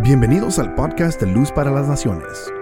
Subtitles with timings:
[0.00, 2.52] Bienvenidos al podcast de Luz para las Naciones,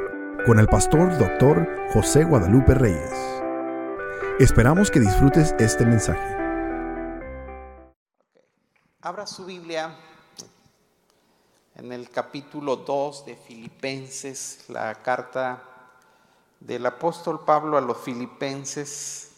[0.47, 3.13] con el pastor doctor José Guadalupe Reyes.
[4.39, 6.37] Esperamos que disfrutes este mensaje.
[9.01, 9.97] Abra su Biblia
[11.75, 15.61] en el capítulo 2 de Filipenses, la carta
[16.61, 19.33] del apóstol Pablo a los filipenses,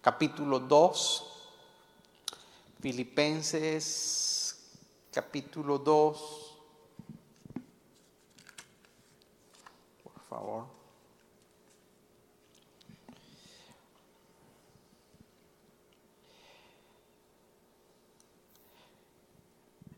[0.00, 1.31] capítulo 2,
[2.82, 4.56] Filipenses,
[5.12, 6.58] capítulo 2,
[10.02, 10.66] por favor.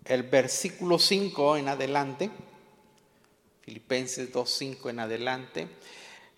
[0.05, 2.31] El versículo 5 en adelante,
[3.63, 5.69] Filipenses 2.5 en adelante,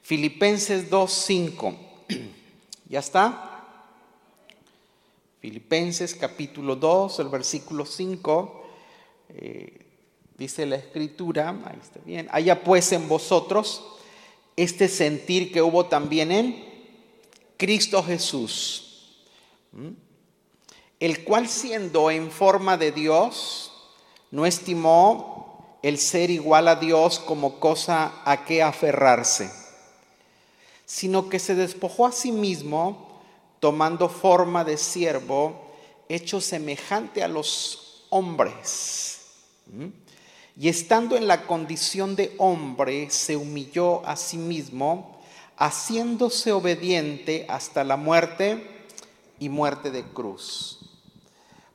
[0.00, 1.76] Filipenses 2.5,
[2.88, 3.55] ¿ya está?
[5.46, 8.64] Filipenses capítulo 2, el versículo 5,
[9.28, 9.86] eh,
[10.36, 13.84] dice la escritura, ahí está bien, haya pues en vosotros
[14.56, 16.64] este sentir que hubo también en
[17.56, 19.22] Cristo Jesús,
[20.98, 23.72] el cual siendo en forma de Dios,
[24.32, 29.48] no estimó el ser igual a Dios como cosa a que aferrarse,
[30.86, 33.05] sino que se despojó a sí mismo,
[33.66, 35.72] tomando forma de siervo,
[36.08, 39.22] hecho semejante a los hombres.
[40.56, 45.20] Y estando en la condición de hombre, se humilló a sí mismo,
[45.56, 48.86] haciéndose obediente hasta la muerte
[49.40, 50.78] y muerte de cruz.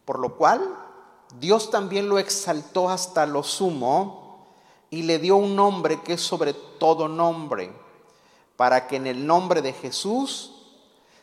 [0.05, 0.61] Por lo cual,
[1.41, 4.47] Dios también lo exaltó hasta lo sumo
[4.89, 7.69] y le dio un nombre que es sobre todo nombre,
[8.55, 10.60] para que en el nombre de Jesús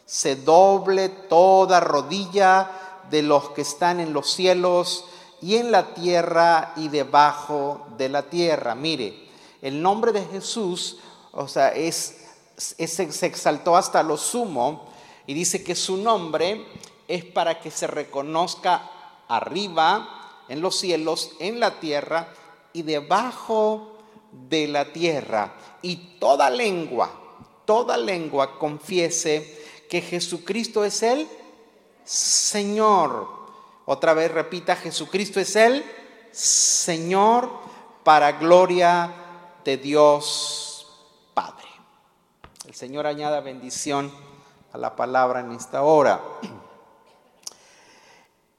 [0.09, 2.71] se doble toda rodilla
[3.11, 5.05] de los que están en los cielos
[5.43, 8.75] y en la tierra y debajo de la tierra.
[8.75, 9.29] Mire,
[9.61, 10.97] el nombre de Jesús,
[11.33, 12.25] o sea, es,
[12.57, 14.89] se exaltó hasta lo sumo
[15.27, 16.65] y dice que su nombre
[17.07, 18.91] es para que se reconozca
[19.29, 20.15] arriba,
[20.49, 22.33] en los cielos, en la tierra
[22.73, 23.99] y debajo
[24.33, 25.53] de la tierra.
[25.83, 27.11] Y toda lengua,
[27.67, 29.58] toda lengua confiese
[29.89, 31.29] que Jesucristo es el
[32.05, 33.29] Señor.
[33.87, 35.85] Otra vez repita, Jesucristo es el
[36.31, 37.51] Señor
[38.05, 39.13] para gloria
[39.65, 40.87] de Dios
[41.35, 41.69] Padre.
[42.67, 44.13] El Señor añada bendición
[44.73, 46.21] a la palabra en esta hora.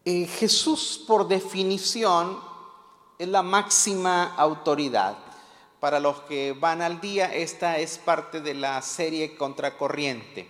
[0.06, 2.40] Eh, Jesús, por definición,
[3.20, 5.18] es la máxima autoridad.
[5.80, 10.50] Para los que van al día, esta es parte de la serie Contracorriente.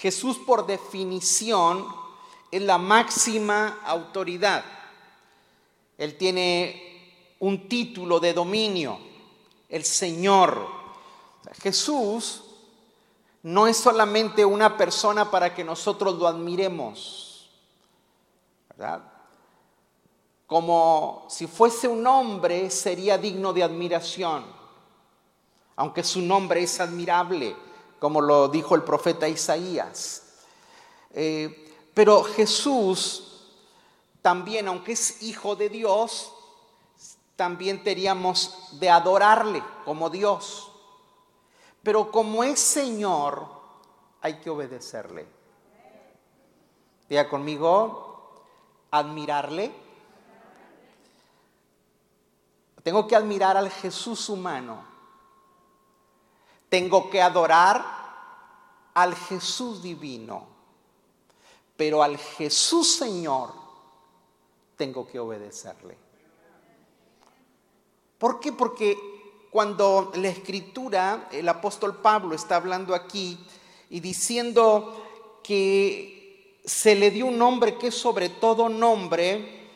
[0.00, 1.86] Jesús por definición
[2.50, 4.62] es la máxima autoridad.
[5.96, 8.98] Él tiene un título de dominio,
[9.70, 10.66] el Señor.
[11.62, 12.44] Jesús
[13.42, 17.50] no es solamente una persona para que nosotros lo admiremos,
[18.68, 19.02] ¿verdad?
[20.46, 24.44] Como si fuese un hombre sería digno de admiración,
[25.74, 27.56] aunque su nombre es admirable
[27.98, 30.22] como lo dijo el profeta Isaías.
[31.10, 33.22] Eh, pero Jesús
[34.22, 36.32] también, aunque es hijo de Dios,
[37.36, 40.72] también teníamos de adorarle como Dios.
[41.82, 43.46] Pero como es Señor,
[44.20, 45.26] hay que obedecerle.
[47.08, 48.42] Diga conmigo,
[48.90, 49.72] admirarle.
[52.82, 54.95] Tengo que admirar al Jesús humano
[56.68, 57.84] tengo que adorar
[58.94, 60.46] al Jesús divino,
[61.76, 63.52] pero al Jesús Señor
[64.76, 65.96] tengo que obedecerle.
[68.18, 68.52] ¿Por qué?
[68.52, 68.96] Porque
[69.50, 73.38] cuando la escritura, el apóstol Pablo está hablando aquí
[73.90, 79.68] y diciendo que se le dio un nombre que es sobre todo nombre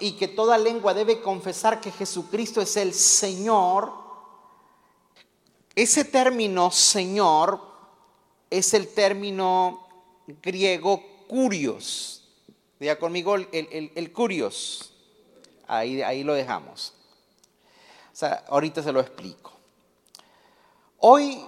[0.00, 3.92] y que toda lengua debe confesar que Jesucristo es el Señor,
[5.76, 7.60] ese término Señor
[8.48, 9.86] es el término
[10.42, 12.26] griego curios.
[12.80, 14.94] Diga conmigo el, el, curios.
[15.66, 16.94] Ahí, ahí lo dejamos.
[18.10, 19.52] O sea, ahorita se lo explico.
[20.98, 21.44] Hoy,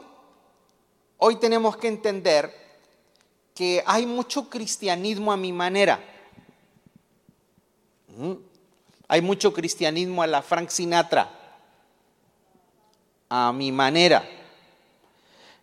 [1.16, 2.54] hoy tenemos que entender
[3.54, 6.04] que hay mucho cristianismo a mi manera.
[8.08, 8.32] ¿Mm?
[9.08, 11.37] Hay mucho cristianismo a la Frank Sinatra
[13.28, 14.28] a mi manera.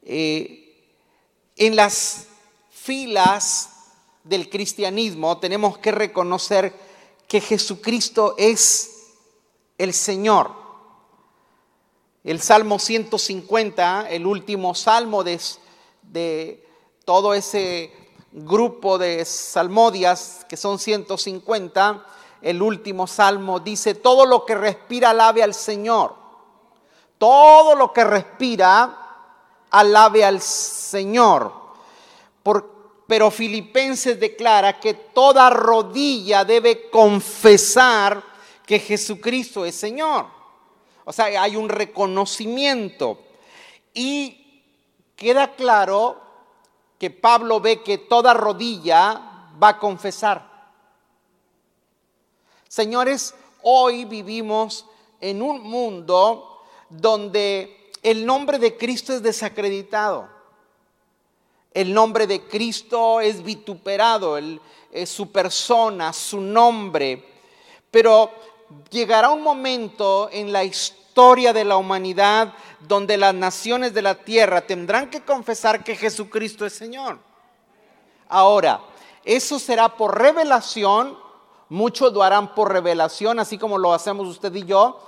[0.04, 0.66] Eh,
[1.56, 2.28] en las
[2.70, 3.70] filas
[4.24, 6.74] del cristianismo tenemos que reconocer
[7.28, 9.14] que Jesucristo es
[9.78, 10.52] el Señor.
[12.24, 16.64] El Salmo 150, el último salmo de,
[17.06, 17.92] todo ese
[18.32, 22.06] grupo de salmodias, que son 150,
[22.42, 26.25] el último salmo dice, todo lo que respira alabe al Señor.
[27.18, 29.06] Todo lo que respira
[29.72, 31.66] alabe al Señor.
[33.08, 38.24] pero Filipenses declara que toda rodilla debe confesar
[38.66, 40.26] que Jesucristo es Señor.
[41.04, 43.20] O sea, hay un reconocimiento.
[43.94, 44.64] Y
[45.16, 46.20] queda claro
[46.98, 50.56] que Pablo ve que toda rodilla va a confesar.
[52.68, 54.86] Señores, hoy vivimos
[55.22, 56.55] en un mundo
[56.90, 60.30] donde el nombre de Cristo es desacreditado.
[61.74, 64.38] El nombre de Cristo es vituperado,
[65.06, 67.26] su persona, su nombre.
[67.92, 68.32] Pero
[68.90, 74.62] llegará un momento en la historia de la humanidad donde las naciones de la tierra
[74.62, 77.18] tendrán que confesar que Jesucristo es Señor.
[78.30, 78.82] Ahora,
[79.24, 81.18] eso será por revelación,
[81.70, 85.02] muchos lo harán por revelación, así como lo hacemos usted y yo.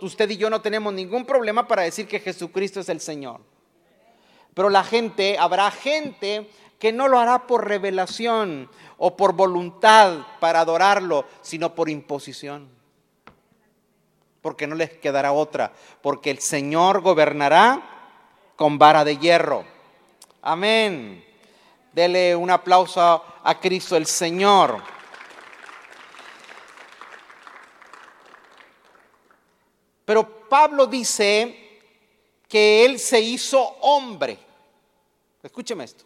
[0.00, 3.40] Usted y yo no tenemos ningún problema para decir que Jesucristo es el Señor.
[4.54, 6.48] Pero la gente, habrá gente
[6.78, 8.68] que no lo hará por revelación
[8.98, 12.74] o por voluntad para adorarlo, sino por imposición
[14.44, 15.72] porque no les quedará otra,
[16.02, 17.80] porque el Señor gobernará
[18.56, 19.64] con vara de hierro.
[20.42, 21.24] Amén.
[21.94, 24.82] Dele un aplauso a Cristo el Señor.
[30.04, 31.80] Pero Pablo dice
[32.48, 34.38] que él se hizo hombre.
[35.42, 36.04] Escúcheme esto.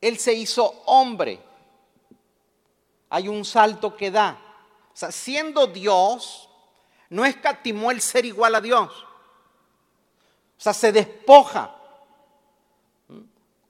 [0.00, 1.40] Él se hizo hombre.
[3.08, 4.38] Hay un salto que da.
[4.92, 6.48] O sea, siendo Dios,
[7.08, 8.90] no escatimó el ser igual a Dios.
[8.90, 11.74] O sea, se despoja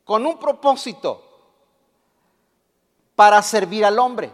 [0.04, 1.28] con un propósito
[3.14, 4.32] para servir al hombre.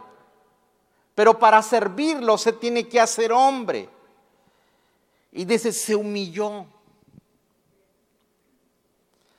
[1.19, 3.91] Pero para servirlo se tiene que hacer hombre.
[5.33, 6.61] Y dice, se humilló.
[6.61, 6.69] O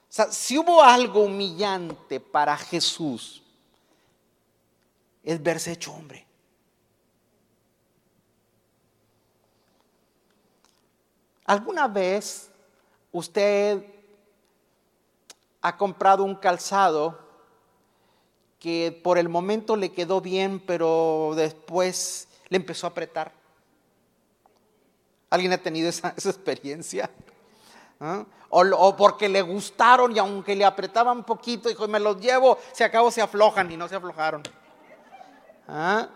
[0.09, 3.41] sea, si hubo algo humillante para Jesús,
[5.23, 6.27] es verse hecho hombre.
[11.45, 12.51] ¿Alguna vez
[13.09, 13.85] usted
[15.61, 17.28] ha comprado un calzado
[18.59, 23.31] que por el momento le quedó bien, pero después le empezó a apretar?
[25.29, 27.09] ¿Alguien ha tenido esa, experiencia?
[27.99, 28.25] ¿Ah?
[28.49, 33.11] O, porque le gustaron y aunque le apretaban poquito, dijo, me los llevo, se acabó,
[33.11, 34.41] se aflojan y no se aflojaron.
[35.67, 36.09] ¿Ah?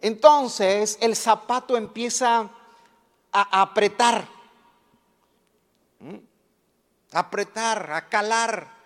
[0.00, 2.50] Entonces el zapato empieza
[3.32, 4.28] a apretar.
[6.00, 6.16] ¿Mm?
[7.12, 8.77] Apretar, a calar.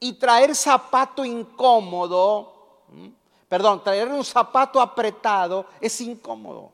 [0.00, 2.82] Y traer zapato incómodo,
[3.48, 6.72] perdón, traer un zapato apretado es incómodo.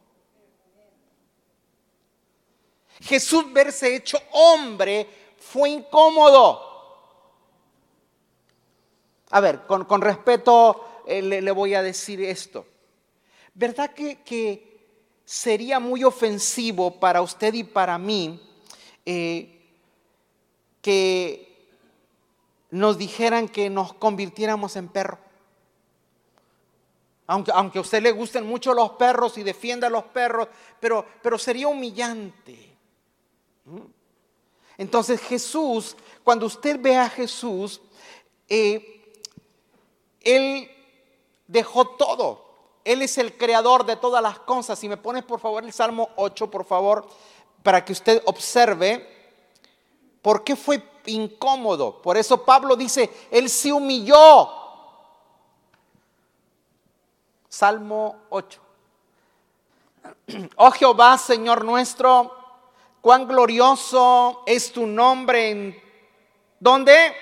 [3.00, 5.08] Jesús verse hecho hombre
[5.38, 6.62] fue incómodo.
[9.30, 12.64] A ver, con, respeto eh, le, voy a decir esto.
[13.54, 14.66] ¿Verdad que, que
[15.24, 18.40] sería muy ofensivo para usted y para mí
[19.04, 19.60] eh,
[20.80, 21.55] que
[22.70, 25.18] nos dijeran que nos convirtiéramos en perro.
[27.26, 31.04] Aunque, aunque a usted le gusten mucho los perros y defienda a los perros, pero,
[31.22, 32.76] pero sería humillante.
[33.64, 33.80] ¿Mm?
[34.78, 37.80] Entonces Jesús, cuando usted ve a Jesús,
[38.48, 39.02] eh,
[40.20, 40.70] Él
[41.48, 42.46] dejó todo
[42.86, 44.78] él es el creador de todas las cosas.
[44.78, 47.04] Si me pones por favor el Salmo 8, por favor,
[47.64, 49.04] para que usted observe
[50.22, 52.00] por qué fue incómodo.
[52.02, 54.50] Por eso Pablo dice, Él se humilló.
[57.48, 58.60] Salmo 8.
[60.56, 62.34] Oh Jehová, Señor nuestro,
[63.00, 65.82] cuán glorioso es tu nombre en...
[66.58, 67.14] ¿Dónde?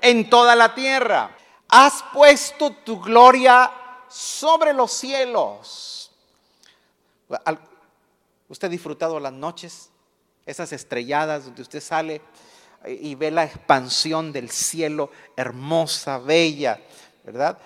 [0.00, 1.36] En toda la tierra.
[1.68, 3.70] Has puesto tu gloria
[4.08, 6.10] sobre los cielos.
[8.48, 9.90] ¿Usted ha disfrutado las noches?
[10.46, 12.20] Esas estrelladas donde usted sale
[12.86, 16.80] y ve la expansión del cielo hermosa, bella,
[17.24, 17.58] ¿verdad?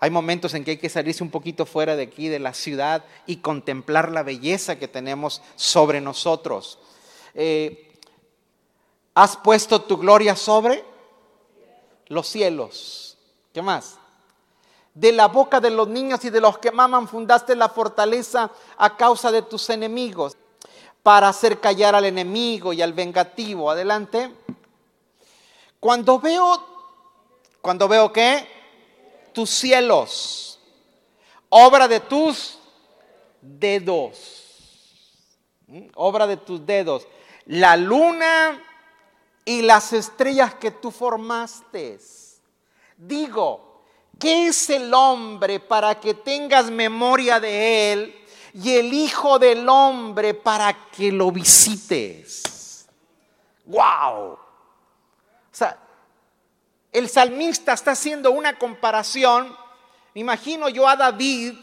[0.00, 3.04] Hay momentos en que hay que salirse un poquito fuera de aquí, de la ciudad,
[3.26, 6.78] y contemplar la belleza que tenemos sobre nosotros.
[7.34, 7.92] Eh,
[9.14, 10.84] ¿Has puesto tu gloria sobre
[12.08, 13.16] los cielos?
[13.52, 13.96] ¿Qué más?
[14.92, 18.96] De la boca de los niños y de los que maman fundaste la fortaleza a
[18.96, 20.36] causa de tus enemigos,
[21.02, 23.70] para hacer callar al enemigo y al vengativo.
[23.70, 24.32] Adelante.
[25.84, 26.66] Cuando veo,
[27.60, 28.48] cuando veo qué?
[29.34, 30.58] Tus cielos,
[31.50, 32.58] obra de tus
[33.38, 35.36] dedos,
[35.66, 35.88] ¿Mm?
[35.96, 37.06] obra de tus dedos,
[37.44, 38.62] la luna
[39.44, 41.98] y las estrellas que tú formaste.
[42.96, 43.84] Digo,
[44.18, 48.24] ¿qué es el hombre para que tengas memoria de él
[48.54, 52.88] y el Hijo del Hombre para que lo visites?
[53.66, 54.43] ¡Wow!
[55.54, 55.78] O sea,
[56.90, 59.56] el salmista está haciendo una comparación.
[60.12, 61.54] Me imagino yo a David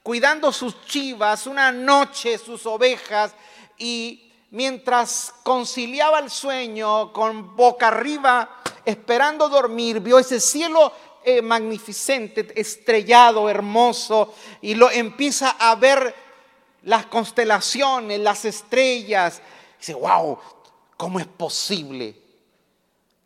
[0.00, 3.34] cuidando sus chivas, una noche sus ovejas
[3.76, 10.92] y mientras conciliaba el sueño con boca arriba, esperando dormir, vio ese cielo
[11.24, 16.14] eh, magnificente, estrellado, hermoso, y lo empieza a ver
[16.84, 19.42] las constelaciones, las estrellas.
[19.80, 20.38] dice, wow,
[20.96, 22.21] ¿cómo es posible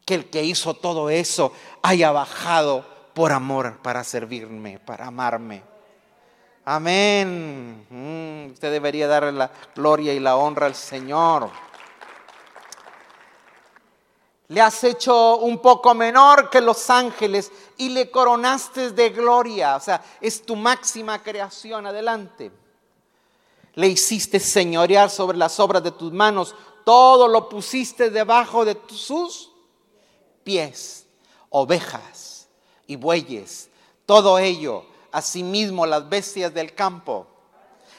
[0.07, 5.65] que el que hizo todo eso haya bajado por amor para servirme, para amarme?
[6.65, 7.87] Amén.
[7.91, 11.51] Mm, usted debería darle la gloria y la honra al Señor.
[14.49, 19.75] Le has hecho un poco menor que los ángeles y le coronaste de gloria.
[19.75, 21.85] O sea, es tu máxima creación.
[21.85, 22.53] Adelante.
[23.75, 26.55] Le hiciste señorear sobre las obras de tus manos.
[26.85, 29.51] Todo lo pusiste debajo de sus
[30.47, 31.05] pies.
[31.51, 32.47] Ovejas
[32.87, 33.69] y bueyes.
[34.07, 37.27] Todo ello asimismo las bestias del campo,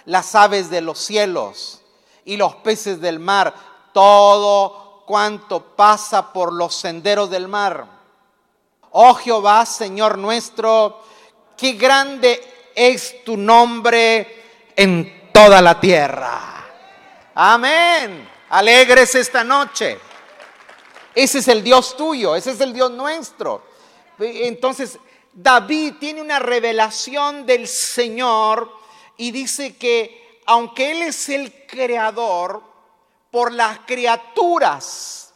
[0.05, 1.81] las aves de los cielos
[2.23, 3.53] y los peces del mar,
[3.93, 7.85] todo cuanto pasa por los senderos del mar.
[8.91, 11.03] Oh Jehová, Señor nuestro,
[11.57, 16.65] qué grande es tu nombre en toda la tierra.
[17.35, 18.29] Amén.
[18.49, 20.06] Alegres esta noche.
[21.17, 23.63] Ese es el Dios tuyo, ese es el Dios nuestro.
[24.19, 24.99] Entonces,
[25.33, 28.71] David tiene una revelación del Señor
[29.17, 32.61] y dice que aunque Él es el creador,
[33.31, 35.33] por las criaturas,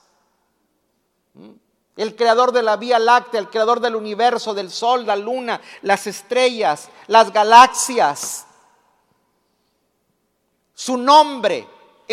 [1.97, 6.05] el creador de la Vía Láctea, el creador del universo, del sol, la luna, las
[6.05, 8.45] estrellas, las galaxias,
[10.75, 11.67] su nombre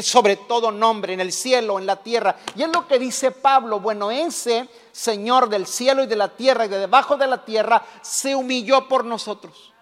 [0.07, 2.37] sobre todo nombre en el cielo, en la tierra.
[2.55, 6.67] Y es lo que dice Pablo, bueno, ese Señor del cielo y de la tierra
[6.67, 9.73] y de debajo de la tierra se humilló por nosotros.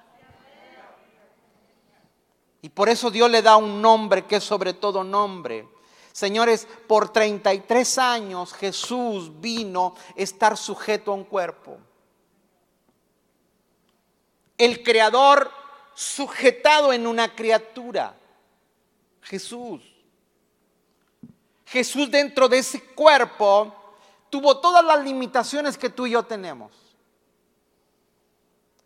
[2.63, 5.69] Y por eso Dios le da un nombre que es sobre todo nombre.
[6.13, 11.79] Señores, por 33 años Jesús vino a estar sujeto a un cuerpo.
[14.59, 15.51] El creador
[15.95, 18.17] sujetado en una criatura.
[19.23, 19.96] Jesús.
[21.77, 23.71] Jesús dentro de ese cuerpo
[24.31, 26.73] tuvo todas las limitaciones que tú y yo tenemos.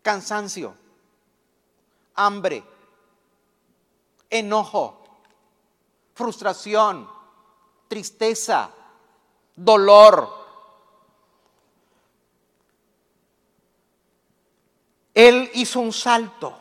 [0.01, 0.75] Cansancio,
[2.15, 2.61] hambre,
[4.29, 5.05] enojo,
[6.15, 7.09] frustración,
[7.87, 8.71] tristeza,
[9.55, 10.29] dolor.
[15.13, 16.57] Él hizo un salto.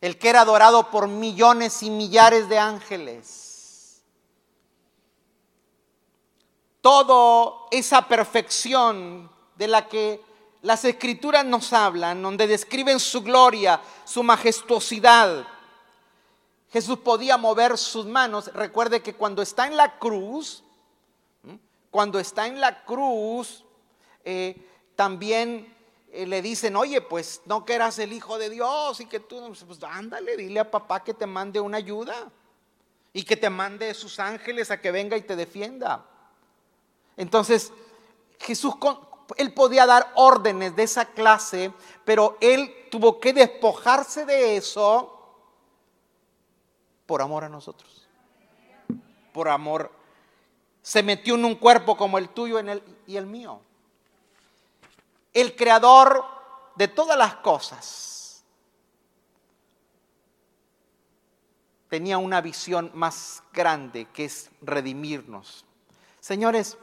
[0.00, 3.45] El que era adorado por millones y millares de ángeles
[6.86, 10.20] toda esa perfección de la que
[10.62, 15.48] las escrituras nos hablan, donde describen su gloria, su majestuosidad.
[16.70, 18.52] Jesús podía mover sus manos.
[18.54, 20.62] Recuerde que cuando está en la cruz,
[21.90, 23.64] cuando está en la cruz,
[24.24, 24.56] eh,
[24.94, 25.74] también
[26.12, 29.52] eh, le dicen, oye, pues no que eras el Hijo de Dios y que tú,
[29.66, 32.30] pues ándale, dile a papá que te mande una ayuda
[33.12, 36.10] y que te mande sus ángeles a que venga y te defienda.
[37.16, 37.72] Entonces,
[38.38, 38.74] Jesús,
[39.36, 41.72] él podía dar órdenes de esa clase,
[42.04, 45.12] pero él tuvo que despojarse de eso
[47.06, 48.06] por amor a nosotros.
[49.32, 49.90] Por amor.
[50.82, 52.60] Se metió en un cuerpo como el tuyo
[53.06, 53.60] y el mío.
[55.32, 56.24] El creador
[56.76, 58.44] de todas las cosas
[61.88, 65.64] tenía una visión más grande que es redimirnos.
[66.20, 66.78] Señores,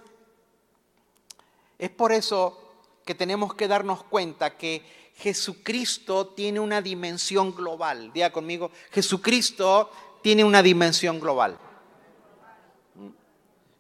[1.86, 2.60] es por eso
[3.06, 8.12] que tenemos que darnos cuenta que Jesucristo tiene una dimensión global.
[8.14, 9.90] Diga conmigo, Jesucristo
[10.22, 11.58] tiene una dimensión global.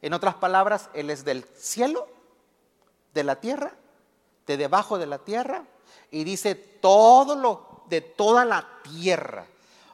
[0.02, 2.08] En otras palabras, Él es del cielo,
[3.14, 3.74] de la tierra
[4.46, 5.66] de debajo de la tierra
[6.12, 9.48] y dice todo lo de toda la tierra.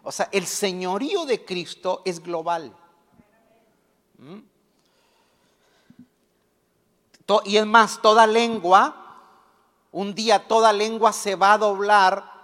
[0.04, 2.76] O sea, el señorío de Cristo es global.
[4.18, 4.40] ¿Mm?
[7.46, 8.96] Y es más, toda lengua,
[9.92, 12.40] un día toda lengua se va a doblar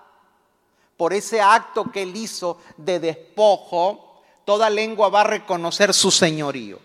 [0.98, 6.80] por ese acto que él hizo de despojo, toda lengua va a reconocer su señorío.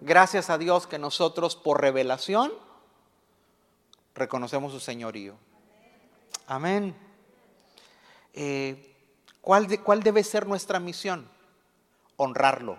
[0.00, 2.52] Gracias a Dios que nosotros por revelación
[4.14, 5.34] reconocemos su señorío.
[6.46, 6.94] Amén.
[8.34, 8.94] Eh,
[9.40, 11.28] ¿cuál, ¿Cuál debe ser nuestra misión?
[12.16, 12.78] Honrarlo,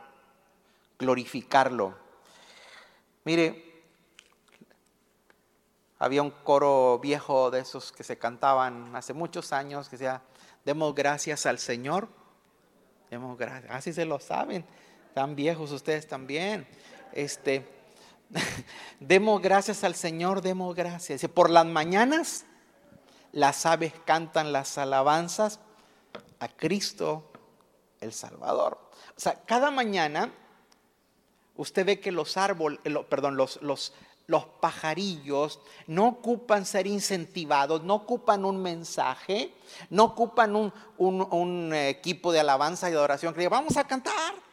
[1.00, 2.04] glorificarlo.
[3.25, 3.84] Mire,
[5.98, 10.22] había un coro viejo de esos que se cantaban hace muchos años que decía,
[10.63, 12.08] demos gracias al Señor.
[13.10, 13.72] Demos gracias.
[13.72, 14.63] Así se lo saben.
[15.15, 16.67] Tan viejos ustedes también.
[17.13, 17.67] Este,
[19.00, 21.27] demos gracias al Señor, demos gracias.
[21.27, 22.46] Por las mañanas
[23.32, 25.60] las aves cantan las alabanzas
[26.39, 27.32] a Cristo
[28.01, 28.77] el Salvador.
[29.17, 30.32] O sea, cada mañana
[31.55, 33.93] usted ve que los árboles, eh, perdón, los, los,
[34.27, 39.53] los pajarillos no ocupan ser incentivados, no ocupan un mensaje,
[39.89, 44.45] no ocupan un, un equipo de alabanza y adoración que diga, vamos a cantar.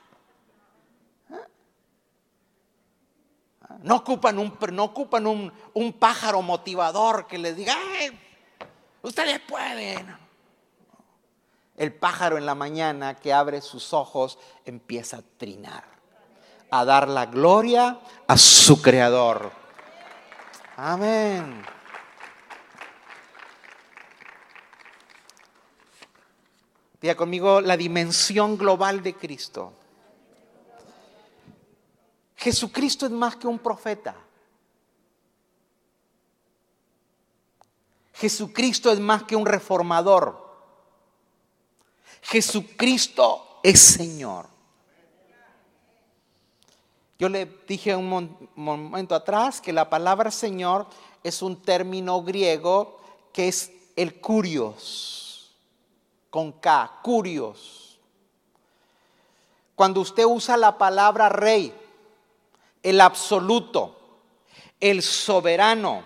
[3.83, 7.75] No ocupan un, no ocupan un, pájaro motivador que les diga,
[9.03, 10.17] ustedes pueden.
[11.77, 15.85] El pájaro en la mañana que abre sus ojos empieza a trinar,
[16.73, 19.53] a dar la gloria a su creador.
[20.79, 21.63] Amén.
[26.99, 29.75] Diga conmigo la dimensión global de Cristo.
[32.37, 34.17] Jesucristo es más que un profeta.
[38.15, 40.41] Jesucristo es más que un reformador.
[42.23, 44.52] Jesucristo es Señor.
[47.23, 50.89] Yo le dije un momento atrás que la palabra Señor
[51.23, 52.99] es un término griego
[53.33, 55.55] que es el curios,
[56.31, 58.01] con K, curios.
[59.77, 61.73] Cuando usted usa la palabra rey,
[62.83, 63.97] el absoluto,
[64.81, 66.03] el soberano.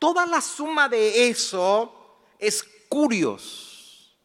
[0.00, 1.92] Toda la suma de eso
[2.40, 4.16] es curios.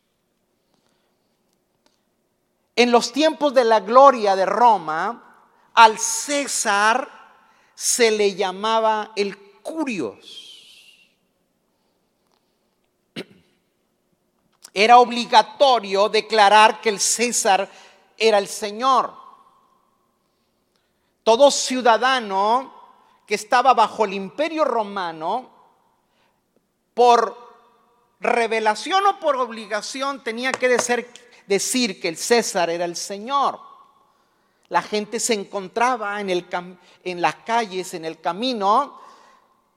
[2.75, 5.24] En los tiempos de la gloria de Roma,
[5.75, 7.09] al César
[7.73, 10.53] se le llamaba el curios.
[14.73, 17.69] Era obligatorio declarar que el César
[18.17, 19.25] era el Señor
[21.25, 22.71] todo ciudadano
[23.25, 25.49] que estaba bajo el imperio romano,
[26.93, 27.35] por
[28.19, 30.69] revelación o por obligación, tenía que
[31.47, 33.59] decir que el César era el Señor.
[34.69, 38.99] La gente se encontraba en, las calles, en el camino,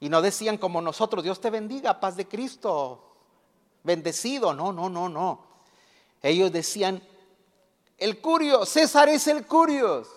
[0.00, 3.12] y no decían como nosotros, Dios te bendiga, paz de Cristo,
[3.82, 4.54] bendecido.
[4.54, 5.44] No, no, no, no.
[6.22, 7.02] Ellos decían,
[7.98, 10.08] el curio, César es el curios.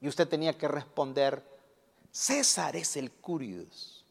[0.00, 1.42] Y usted tenía que responder,
[2.12, 4.04] César es el curios.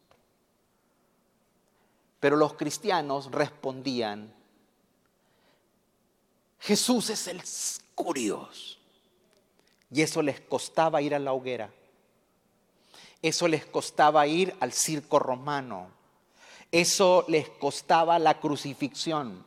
[2.19, 4.33] Pero los cristianos respondían,
[6.59, 7.41] Jesús es el
[7.95, 8.76] curios.
[9.91, 11.69] Y eso les costaba ir a la hoguera.
[13.21, 15.87] Eso les costaba ir al circo romano.
[16.71, 19.45] Eso les costaba la crucifixión.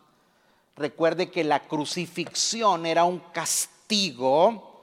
[0.77, 4.83] Recuerde que la crucifixión era un castigo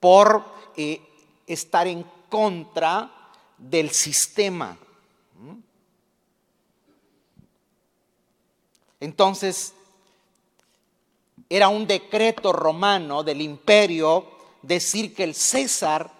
[0.00, 0.44] por
[0.76, 1.00] eh,
[1.46, 3.10] estar en contra
[3.58, 4.78] del sistema.
[9.00, 9.74] Entonces,
[11.48, 16.10] era un decreto romano del imperio decir que el César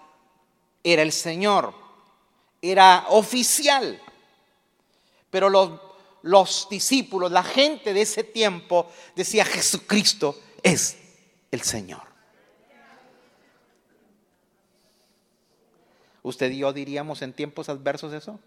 [0.83, 1.73] era el Señor,
[2.61, 4.01] era oficial.
[5.29, 5.79] Pero los,
[6.23, 10.97] los discípulos, la gente de ese tiempo decía Jesucristo es
[11.51, 12.09] el Señor.
[16.21, 18.39] ¿Usted y yo diríamos en tiempos adversos eso?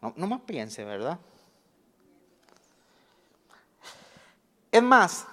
[0.00, 1.18] No, más piense, ¿verdad?
[4.70, 5.26] Es más,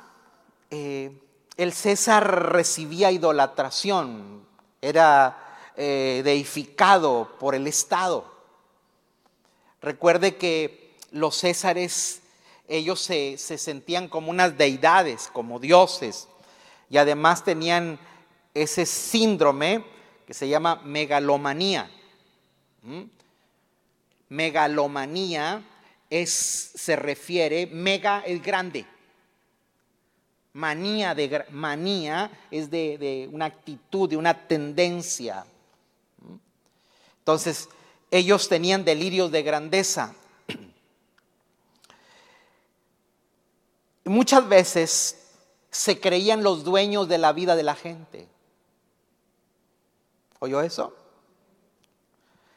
[0.70, 1.12] eh,
[1.58, 4.46] el César recibía idolatración,
[4.82, 5.38] era
[5.76, 8.26] eh, deificado por el Estado.
[9.82, 12.22] Recuerde que los Césares,
[12.68, 16.28] ellos se, se sentían como unas deidades, como dioses,
[16.90, 18.00] y además tenían
[18.54, 19.84] ese síndrome
[20.26, 21.90] que se llama megalomanía.
[22.82, 23.04] ¿Mm?
[24.30, 25.64] Megalomanía
[26.10, 28.86] es, se refiere, mega es grande.
[30.54, 35.46] Manía, de, manía es de, una actitud, de una tendencia.
[37.20, 37.70] Entonces,
[38.10, 40.14] ellos tenían delirios de grandeza.
[44.04, 45.26] Muchas veces
[45.70, 48.28] se creían los dueños de la vida de la gente.
[50.40, 50.94] ¿Oyó eso?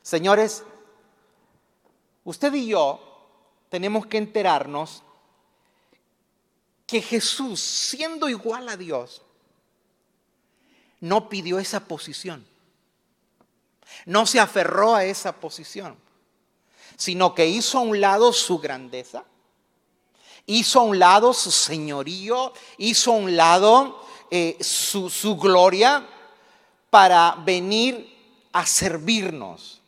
[0.03, 0.65] Señores,
[2.25, 3.01] usted y yo
[3.69, 5.04] tenemos que enterarnos
[6.87, 9.23] que Jesús, siendo igual a Dios,
[11.01, 12.47] no pidió esa posición.
[14.07, 15.97] No se aferró a esa posición,
[16.97, 19.25] sino que hizo a un lado su grandeza,
[20.47, 26.07] hizo a un lado su señorío, hizo a un lado eh, su, su gloria
[26.91, 28.15] para venir
[28.53, 29.81] a servirnos.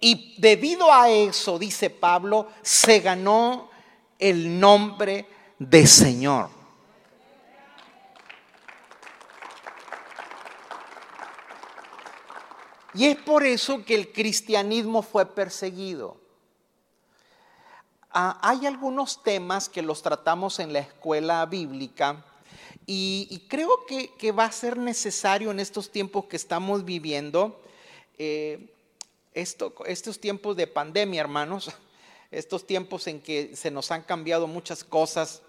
[0.00, 3.70] Y debido a eso, dice Pablo, se ganó
[4.18, 5.26] el nombre
[5.58, 6.50] de Señor.
[12.94, 16.16] Y es por eso que el cristianismo fue perseguido.
[18.10, 22.24] Ah, hay algunos temas que los tratamos en la escuela bíblica
[22.86, 27.60] y, creo que, va a ser necesario en estos tiempos que estamos viviendo,
[28.16, 28.72] eh,
[29.34, 31.70] estos tiempos de pandemia, hermanos,
[32.30, 35.42] estos tiempos en que se nos han cambiado muchas cosas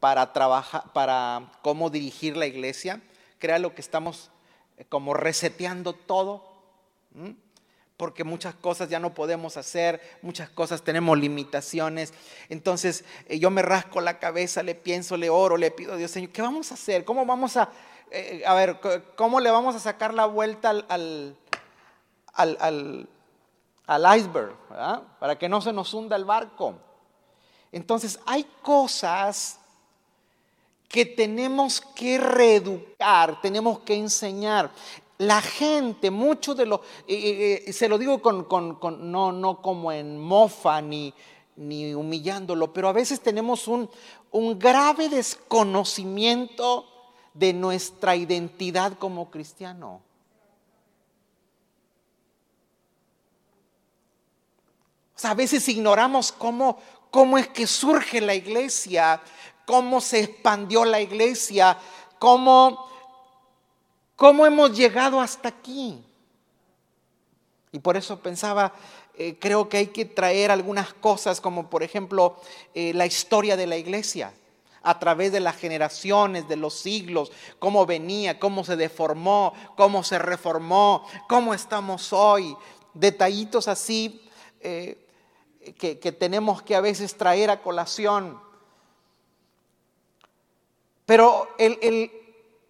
[0.00, 3.00] para trabajar, para cómo dirigir la iglesia,
[3.38, 4.30] crea lo que estamos
[4.78, 6.52] eh, como reseteando todo
[7.96, 12.12] porque muchas cosas ya no podemos hacer, muchas cosas tenemos limitaciones.
[12.48, 16.10] Entonces eh, yo me rasco la cabeza, le pienso, le oro, le pido a Dios,
[16.10, 17.04] Señor, ¿qué vamos a hacer?
[17.04, 17.70] ¿Cómo vamos a,
[18.10, 18.80] eh, a ver,
[19.16, 23.08] cómo le vamos a sacar la vuelta al, al, al,
[23.86, 24.56] iceberg,
[25.18, 26.74] para que no se nos hunda el barco?
[27.72, 29.60] Entonces hay cosas
[30.88, 34.70] que tenemos que reeducar, tenemos que enseñar
[35.18, 38.78] la gente, mucho de lo, se lo digo con,
[39.10, 41.12] no, no como en mofa ni,
[41.56, 43.88] ni humillándolo, pero a veces tenemos un,
[44.30, 46.86] un grave desconocimiento
[47.32, 50.02] de nuestra identidad como cristiano.
[55.13, 56.78] O sea, a veces ignoramos cómo,
[57.10, 59.20] cómo es que surge la iglesia,
[59.66, 61.78] cómo se expandió la iglesia,
[62.18, 62.94] cómo
[64.16, 66.00] ¿Cómo hemos llegado hasta aquí?
[67.72, 68.72] Y por eso pensaba,
[69.18, 72.36] eh, creo que hay que traer algunas cosas como por ejemplo
[72.74, 74.32] eh, la historia de la iglesia
[74.82, 80.18] a través de las generaciones, de los siglos, cómo venía, cómo se deformó, cómo se
[80.18, 82.56] reformó, cómo estamos hoy.
[82.92, 84.22] Detallitos así
[84.60, 85.03] eh,
[85.72, 88.40] que, tenemos que a veces traer a colación.
[91.06, 92.10] Pero el,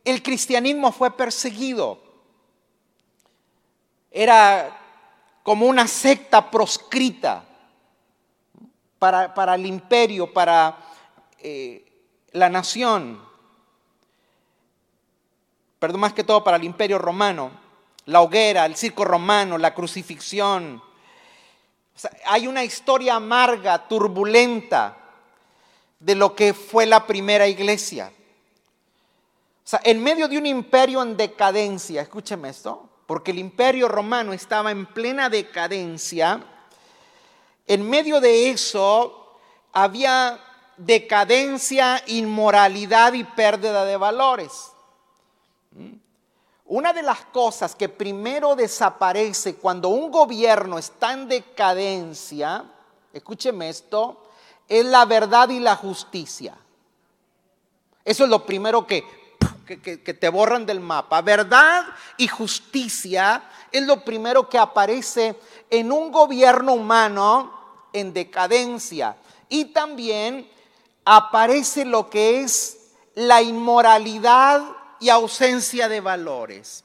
[0.05, 1.99] el cristianismo fue perseguido.
[4.11, 4.81] Era
[5.43, 7.45] como una secta proscrita
[8.99, 10.79] para, el imperio, para
[11.39, 11.85] eh,
[12.33, 13.23] la nación.
[15.79, 17.51] Perdón, más que todo para el imperio romano.
[18.07, 20.83] La hoguera, el circo romano, la crucifixión.
[22.27, 24.97] Hay una historia amarga, turbulenta
[26.01, 28.13] de lo que fue la primera iglesia.
[29.65, 34.33] O sea, en medio de un imperio en decadencia, escúcheme esto, porque el imperio romano
[34.33, 36.45] estaba en plena decadencia,
[37.67, 39.39] en medio de eso
[39.73, 40.39] había
[40.77, 44.73] decadencia, inmoralidad y pérdida de valores.
[46.67, 52.65] Una de las cosas que primero desaparece cuando un gobierno está en decadencia,
[53.13, 54.23] escúcheme esto,
[54.67, 56.57] es la verdad y la justicia.
[58.05, 59.05] Eso es lo primero que
[59.65, 59.77] que,
[60.15, 61.23] te borran del mapa.
[61.23, 61.85] Verdad
[62.17, 65.39] y justicia es lo primero que aparece
[65.71, 67.53] en un gobierno humano
[67.93, 69.17] en decadencia.
[69.49, 70.49] Y también
[71.05, 72.79] aparece lo que es
[73.15, 74.63] la inmoralidad
[75.05, 76.83] y ausencia de valores.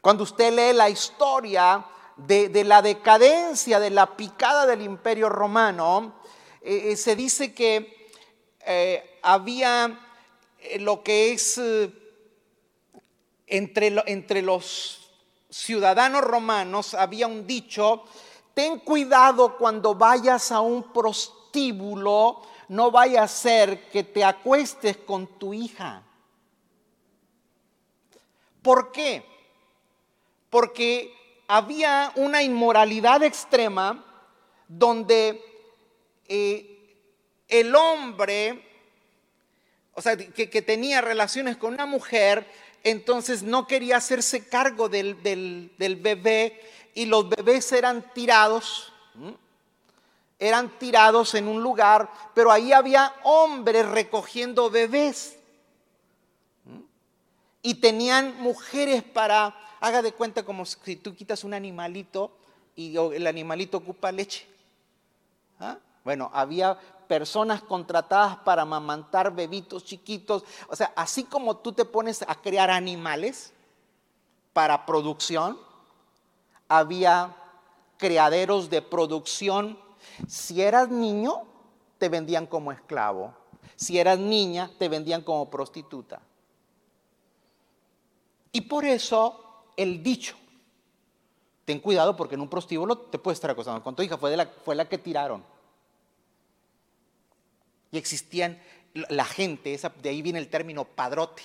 [0.00, 1.84] Cuando usted lee la historia
[2.16, 6.22] de, la decadencia, de la picada del imperio romano,
[6.62, 8.08] eh, eh, se dice que
[8.64, 10.00] eh, había
[10.78, 11.60] lo que es
[13.46, 15.10] entre los
[15.50, 18.04] ciudadanos romanos había un dicho,
[18.54, 25.26] ten cuidado cuando vayas a un prostíbulo, no vaya a ser que te acuestes con
[25.38, 26.04] tu hija.
[28.68, 29.24] ¿Por qué?
[30.50, 31.14] porque
[31.46, 34.04] había una inmoralidad extrema
[34.66, 35.42] donde
[36.28, 36.78] eh,
[37.48, 38.62] el hombre,
[39.94, 42.46] o sea, que, tenía relaciones con una mujer,
[42.84, 45.14] entonces no quería hacerse cargo del,
[45.78, 46.60] bebé
[46.94, 48.92] y los bebés eran tirados,
[50.38, 55.37] eran tirados en un lugar, pero ahí había hombres recogiendo bebés
[57.62, 62.30] y tenían mujeres para, haga de cuenta como si tú quitas un animalito
[62.76, 64.46] y el animalito ocupa leche.
[65.58, 65.78] ¿Ah?
[66.04, 70.44] Bueno, había personas contratadas para amamantar bebitos chiquitos.
[70.68, 73.52] O sea, así como tú te pones a crear animales
[74.52, 75.58] para producción,
[76.68, 77.34] había
[77.96, 79.78] criaderos de producción.
[80.28, 81.42] Si eras niño,
[81.98, 83.34] te vendían como esclavo.
[83.74, 86.20] Si eras niña, te vendían como prostituta.
[88.58, 90.34] Y por eso el dicho,
[91.64, 94.46] ten cuidado porque en un prostíbulo te puede estar acosando con tu hija, fue, la,
[94.46, 95.44] fue la que tiraron.
[97.92, 98.60] Y existían
[98.94, 101.44] la gente, esa, de ahí viene el término padrote.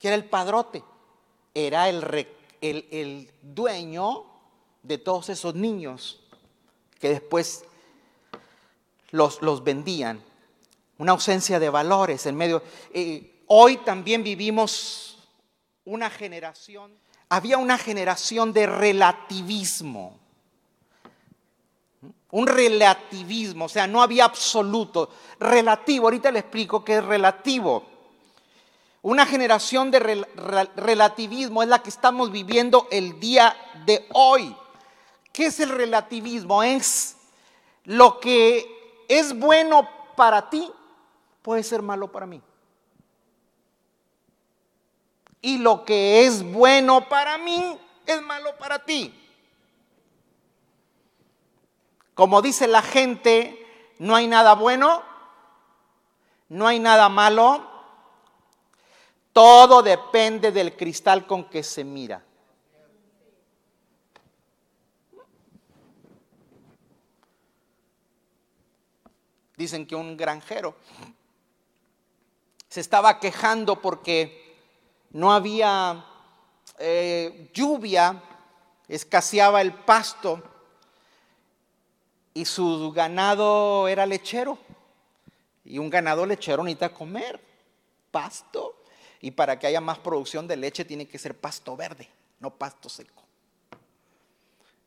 [0.00, 0.82] ¿Qué era el padrote?
[1.54, 2.26] Era el,
[2.60, 4.24] el, el dueño
[4.82, 6.20] de todos esos niños
[6.98, 7.64] que después
[9.12, 10.20] los, los vendían.
[10.98, 12.60] Una ausencia de valores en medio.
[12.92, 15.16] Eh, Hoy también vivimos
[15.86, 16.92] una generación,
[17.30, 20.18] había una generación de relativismo.
[22.30, 25.08] Un relativismo, o sea, no había absoluto.
[25.40, 27.86] Relativo, ahorita le explico qué es relativo.
[29.00, 30.26] Una generación de
[30.76, 33.56] relativismo es la que estamos viviendo el día
[33.86, 34.54] de hoy.
[35.32, 36.62] ¿Qué es el relativismo?
[36.62, 37.16] Es
[37.84, 40.70] lo que es bueno para ti,
[41.40, 42.42] puede ser malo para mí
[45.40, 49.14] y lo que es bueno para mí es malo para ti.
[52.14, 55.02] Como dice la gente, no hay nada bueno,
[56.48, 57.64] no hay nada malo,
[59.32, 62.24] todo depende del cristal con que se mira.
[69.56, 70.76] Dicen que un granjero
[72.68, 74.47] se estaba quejando porque
[75.10, 76.04] no había
[76.78, 78.22] eh, lluvia,
[78.88, 80.42] escaseaba el pasto
[82.34, 84.58] y su ganado era lechero.
[85.64, 87.40] Y un ganado lechero necesita comer
[88.10, 88.76] pasto.
[89.20, 92.08] Y para que haya más producción de leche tiene que ser pasto verde,
[92.40, 93.22] no pasto seco.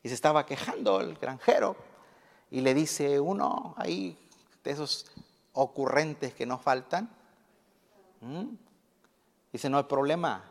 [0.02, 1.76] Y se estaba quejando el granjero
[2.50, 4.18] y le dice uno ahí
[4.64, 5.10] de esos
[5.52, 7.10] ocurrentes que nos faltan.
[9.52, 10.42] Dice, no hay problema.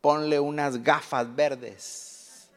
[0.00, 2.48] Ponle unas gafas verdes.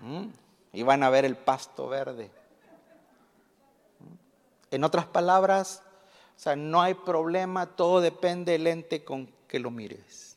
[0.00, 0.26] ¿Mm?
[0.72, 2.30] Y van a ver el pasto verde.
[3.98, 4.74] ¿Mm?
[4.74, 5.82] En otras palabras,
[6.36, 10.36] o sea, no hay problema, todo depende del ente con que lo mires.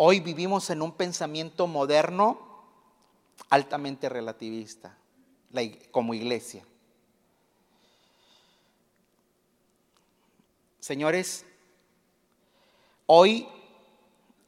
[0.00, 2.38] Hoy vivimos en un pensamiento moderno
[3.50, 4.96] altamente relativista,
[5.90, 6.64] como iglesia.
[10.88, 11.44] Señores,
[13.04, 13.46] hoy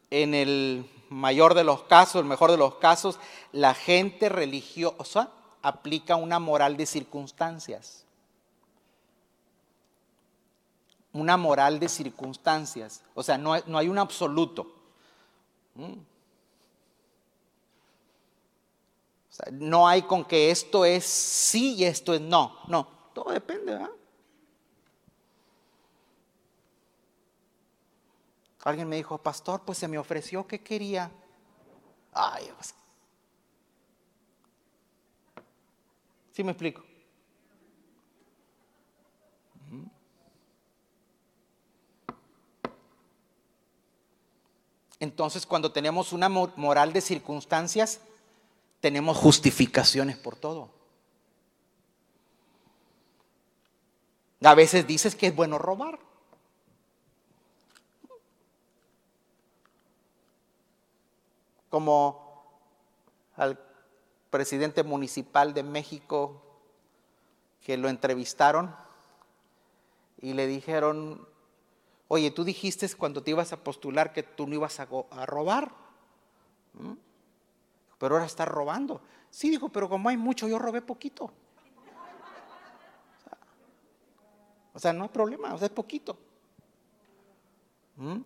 [0.08, 3.18] en el mayor de los casos, el mejor de los casos,
[3.52, 5.28] la gente religiosa
[5.60, 8.06] aplica una moral de circunstancias.
[11.12, 13.02] Una moral de circunstancias.
[13.14, 14.66] O sea, no, hay un absoluto.
[15.74, 15.92] ¿Mm?
[19.52, 22.60] no hay con que esto es sí y esto es no.
[22.66, 23.90] No, todo depende, ¿verdad?
[28.62, 31.10] Alguien me dijo, pastor, pues se me ofreció que quería.
[32.12, 32.74] Ay, pues.
[36.32, 36.84] ¿Sí me explico?
[45.00, 48.00] Entonces, cuando tenemos una moral de circunstancias,
[48.80, 50.70] tenemos justificaciones por todo.
[54.42, 55.98] A veces dices que es bueno robar.
[61.70, 62.44] Como
[63.36, 63.58] al
[64.28, 66.42] presidente municipal de México
[67.62, 68.74] que lo entrevistaron
[70.20, 71.26] y le dijeron,
[72.08, 74.86] oye, tú dijiste cuando te ibas a postular que tú no ibas a,
[75.26, 75.72] robar,
[76.74, 76.92] ¿Mm?
[77.98, 79.00] pero ahora estás robando.
[79.30, 81.32] Sí, dijo, pero como hay mucho, yo robé poquito.
[84.72, 86.18] O sea, no hay problema, o sea, es poquito.
[87.96, 88.20] ¿Mm?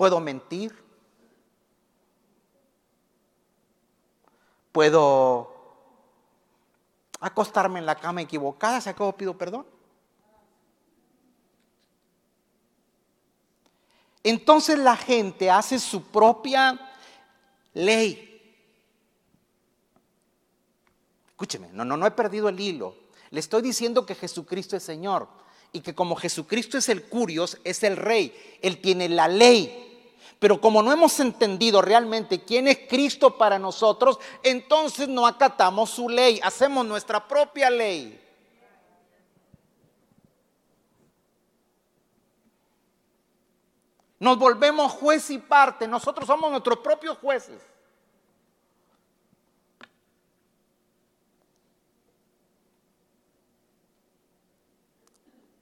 [0.00, 0.74] Puedo mentir.
[4.72, 5.52] Puedo
[7.20, 9.66] acostarme en la cama equivocada, si acabo pido perdón.
[14.22, 16.80] Entonces la gente hace su propia
[17.74, 18.56] ley.
[21.28, 22.96] Escúcheme, no, no, no he perdido el hilo.
[23.28, 25.28] Le estoy diciendo que Jesucristo es Señor
[25.74, 29.88] y que como Jesucristo es el curios, es el rey, Él tiene la ley.
[30.38, 36.08] Pero como no hemos entendido realmente quién es Cristo para nosotros, entonces no acatamos su
[36.08, 38.18] ley, hacemos nuestra propia ley.
[44.18, 47.60] Nos volvemos juez y parte, nosotros somos nuestros propios jueces.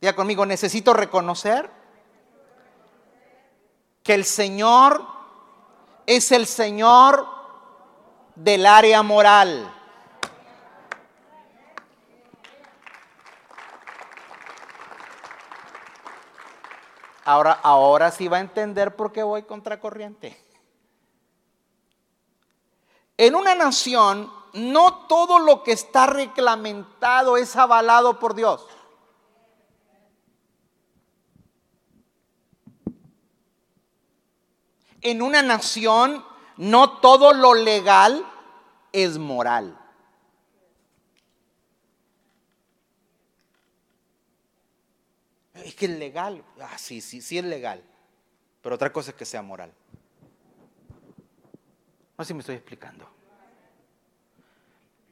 [0.01, 1.78] Diga conmigo, necesito reconocer
[4.09, 5.05] que el Señor
[6.07, 7.29] es el Señor
[8.37, 9.71] del área moral.
[17.27, 20.43] Ahora, ahora sí va a entender por qué voy contracorriente.
[23.19, 28.67] En una nación, no todo lo que está reglamentado es avalado por Dios.
[35.01, 36.25] En una nación,
[36.57, 38.25] no todo lo legal
[38.93, 39.79] es moral.
[45.55, 46.45] Es que es legal.
[46.61, 47.83] Ah, sí, sí, sí es legal.
[48.63, 49.73] Pero otra cosa es que sea moral.
[52.17, 53.09] No sé si me estoy explicando.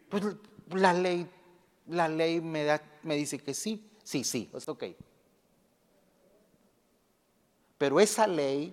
[0.09, 0.25] Pues
[0.71, 1.29] la ley,
[1.87, 3.89] la ley me, da, me dice que sí.
[4.03, 4.85] Sí, sí, es ok.
[7.79, 8.73] Pero esa ley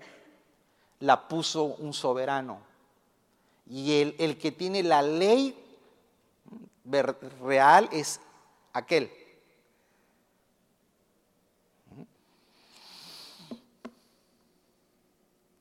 [1.03, 2.61] la puso un soberano.
[3.69, 5.53] Y el, el que tiene la ley
[7.41, 8.21] real es
[8.71, 9.11] aquel.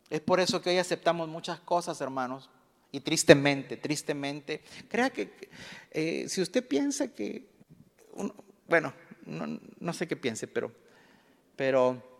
[0.08, 2.48] Es por eso que hoy aceptamos muchas cosas, hermanos.
[2.92, 5.50] Y tristemente, tristemente, crea que
[5.90, 7.48] eh, si usted piensa que,
[8.68, 8.92] bueno,
[9.26, 10.70] no, no, sé qué piense, pero,
[11.56, 12.11] pero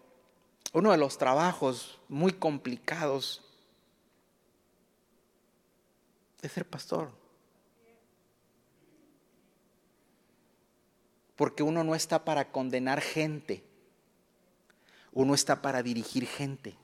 [0.73, 3.43] uno de los trabajos muy complicados
[6.41, 7.11] es ser pastor.
[11.37, 13.65] Porque uno no está para condenar gente,
[15.13, 16.77] uno está para dirigir gente.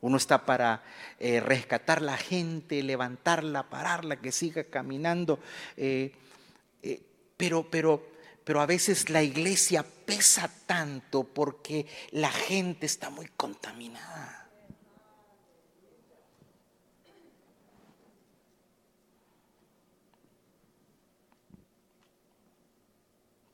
[0.00, 0.82] Uno está para
[1.18, 5.38] eh, rescatar la gente, levantarla, pararla, que siga caminando.
[5.78, 6.12] Eh,
[6.82, 7.00] eh,
[7.38, 8.06] pero, pero,
[8.44, 14.48] pero a veces la iglesia pesa tanto porque la gente está muy contaminada.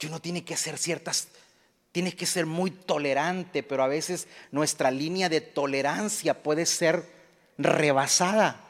[0.02, 1.28] Y uno tiene que hacer ciertas
[1.92, 7.04] Tienes que ser muy tolerante, pero a veces nuestra línea de tolerancia puede ser
[7.58, 8.64] rebasada.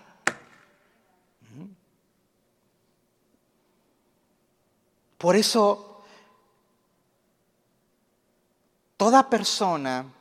[5.19, 5.90] Por eso,
[9.01, 10.13] toda persona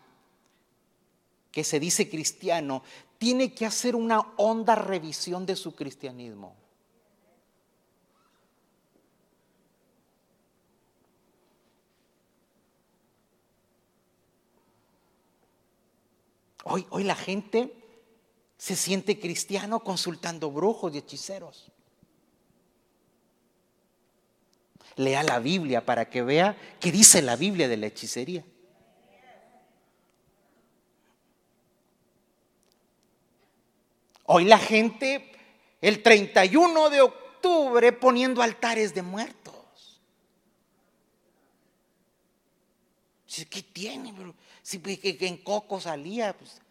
[1.51, 2.81] que se dice cristiano
[3.17, 6.55] tiene que hacer una honda revisión de su cristianismo.
[16.63, 17.73] Hoy, hoy la gente
[18.57, 21.69] se siente cristiano consultando brujos y hechiceros.
[24.95, 28.45] Lea la Biblia para que vea qué dice la Biblia de la hechicería.
[34.31, 35.31] Hoy la gente,
[35.81, 39.99] el 31 de octubre, poniendo altares de muertos.
[43.49, 44.13] ¿Qué tiene?
[44.61, 46.61] Si pues, en Coco salía, pues.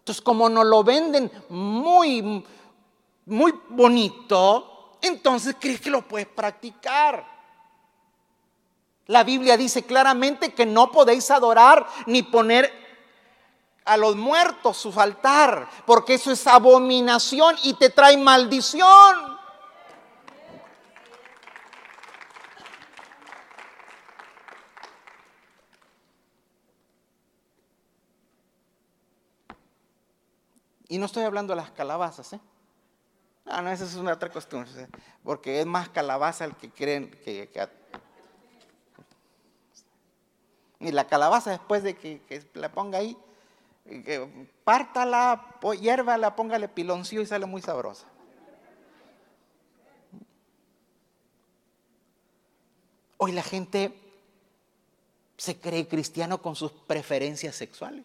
[0.00, 2.44] Entonces, como nos lo venden muy,
[3.24, 7.35] muy bonito, entonces crees que lo puedes practicar.
[9.06, 12.72] La Biblia dice claramente que no podéis adorar ni poner
[13.84, 19.36] a los muertos su altar, porque eso es abominación y te trae maldición.
[30.88, 32.40] Y no estoy hablando de las calabazas, ¿eh?
[33.44, 34.70] Ah, no, esa es una otra costumbre.
[35.22, 37.50] Porque es más calabaza el que creen que,
[40.80, 43.16] y la calabaza después de que, la ponga ahí,
[43.84, 48.06] que pártala, hiérvala, póngale piloncillo y sale muy sabrosa.
[53.18, 53.94] Hoy la gente
[55.36, 58.04] se cree cristiano con sus preferencias sexuales.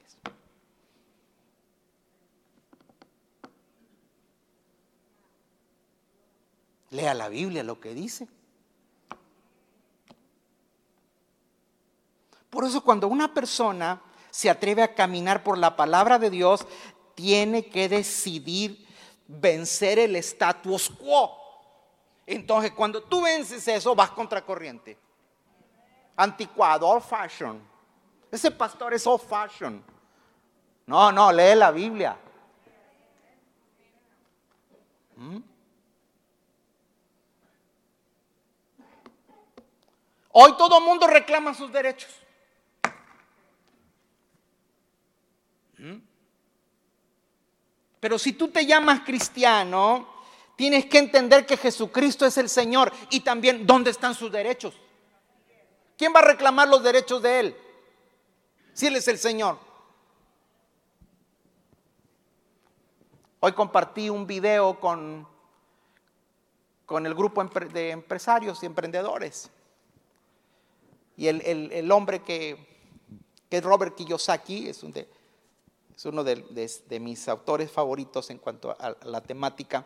[6.91, 8.27] Lea la Biblia lo que dice.
[12.51, 16.67] Por eso cuando una persona se atreve a caminar por la palabra de Dios,
[17.15, 18.85] tiene que decidir
[19.25, 21.37] vencer el status quo.
[22.27, 24.97] Entonces, cuando tú vences eso, vas contra corriente.
[26.17, 27.61] Anticuado, old fashion.
[28.29, 29.83] Ese pastor es old fashion.
[30.85, 32.17] No, no, lee la Biblia.
[35.15, 35.37] ¿Mm?
[40.33, 42.21] Hoy todo el mundo reclama sus derechos.
[48.01, 50.07] Pero si tú te llamas cristiano,
[50.57, 54.73] tienes que entender que Jesucristo es el Señor y también dónde están sus derechos.
[55.97, 57.55] ¿Quién va a reclamar los derechos de Él?
[58.73, 59.59] Si Él es el Señor.
[63.39, 65.27] Hoy compartí un video con,
[66.87, 69.51] con el grupo de empresarios y emprendedores.
[71.17, 72.57] Y el, hombre que,
[73.47, 74.91] que, es Robert Kiyosaki, es, un
[75.95, 79.85] es uno de, mis autores favoritos en cuanto a, la temática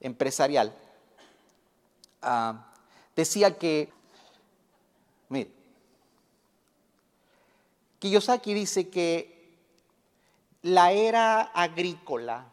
[0.00, 0.74] empresarial,
[2.22, 2.72] ah,
[3.14, 3.92] decía que,
[5.28, 5.50] mire,
[7.98, 9.40] Kiyosaki dice que
[10.62, 12.46] la era agrícola,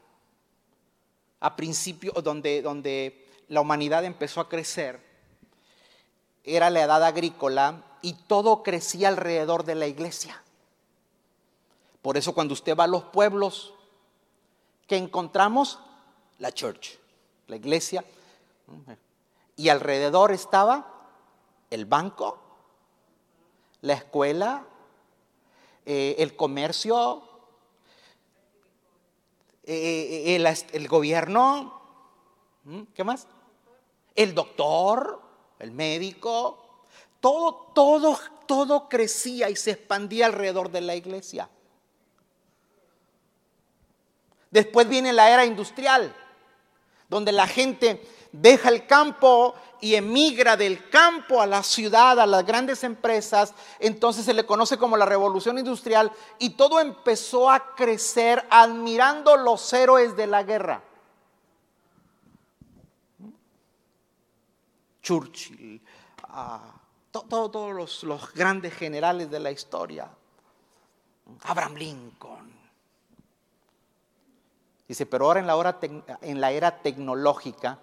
[1.40, 5.00] a principio, donde, donde la humanidad empezó a crecer,
[6.44, 10.42] era la edad agrícola y todo crecía alrededor de la iglesia.
[12.08, 13.74] Por eso cuando usted va a los pueblos,
[14.88, 15.78] que encontramos?
[16.40, 16.98] La church,
[17.48, 18.06] la iglesia.
[19.58, 20.88] Y alrededor estaba
[21.70, 22.40] el banco,
[23.82, 24.66] la escuela,
[25.86, 27.24] eh, el comercio,
[29.66, 31.82] eh, eh, el, gobierno,
[32.96, 33.28] ¿qué más?
[34.16, 35.22] El doctor,
[35.60, 36.86] el médico,
[37.20, 41.50] todo, todo, todo crecía y se expandía alrededor de la iglesia.
[44.52, 46.16] Después viene la era industrial,
[47.10, 52.46] donde la gente deja el campo y emigra del campo a la ciudad, a las
[52.46, 58.46] grandes empresas, entonces se le conoce como la revolución industrial y todo empezó a crecer
[58.50, 60.82] admirando los héroes de la guerra.
[65.02, 65.82] Churchill,
[66.24, 66.74] ah,
[67.12, 70.10] todos los, los grandes generales de la historia,
[71.44, 72.57] Abraham Lincoln,
[74.88, 75.40] Dice, pero ahora
[76.22, 77.80] en la, era tecnológica,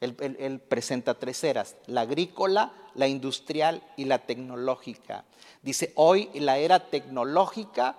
[0.00, 5.24] él, presenta tres eras, la agrícola, la industrial y la tecnológica.
[5.62, 7.96] Dice, hoy la era tecnológica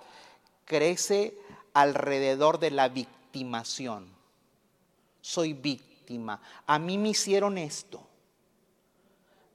[0.65, 1.37] crece
[1.73, 4.07] alrededor de la victimación.
[5.21, 6.41] Soy víctima.
[6.65, 8.01] A mí me hicieron esto.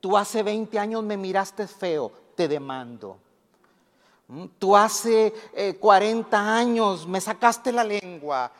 [0.00, 3.18] Tú hace 20 años me miraste feo, te demando.
[4.28, 4.44] ¿Mm?
[4.58, 5.32] Tú hace
[5.80, 8.52] 40 eh, años me sacaste la lengua,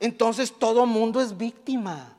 [0.00, 2.12] entonces todo mundo es víctima.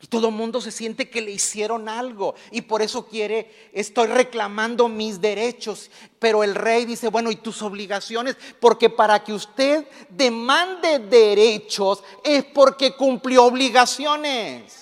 [0.00, 4.88] Y todo mundo se siente que le hicieron algo y por eso quiere, estoy reclamando
[4.88, 5.92] mis derechos.
[6.18, 8.36] Pero el rey dice, bueno, ¿y tus obligaciones?
[8.58, 14.81] Porque para que usted demande derechos es porque cumplió obligaciones.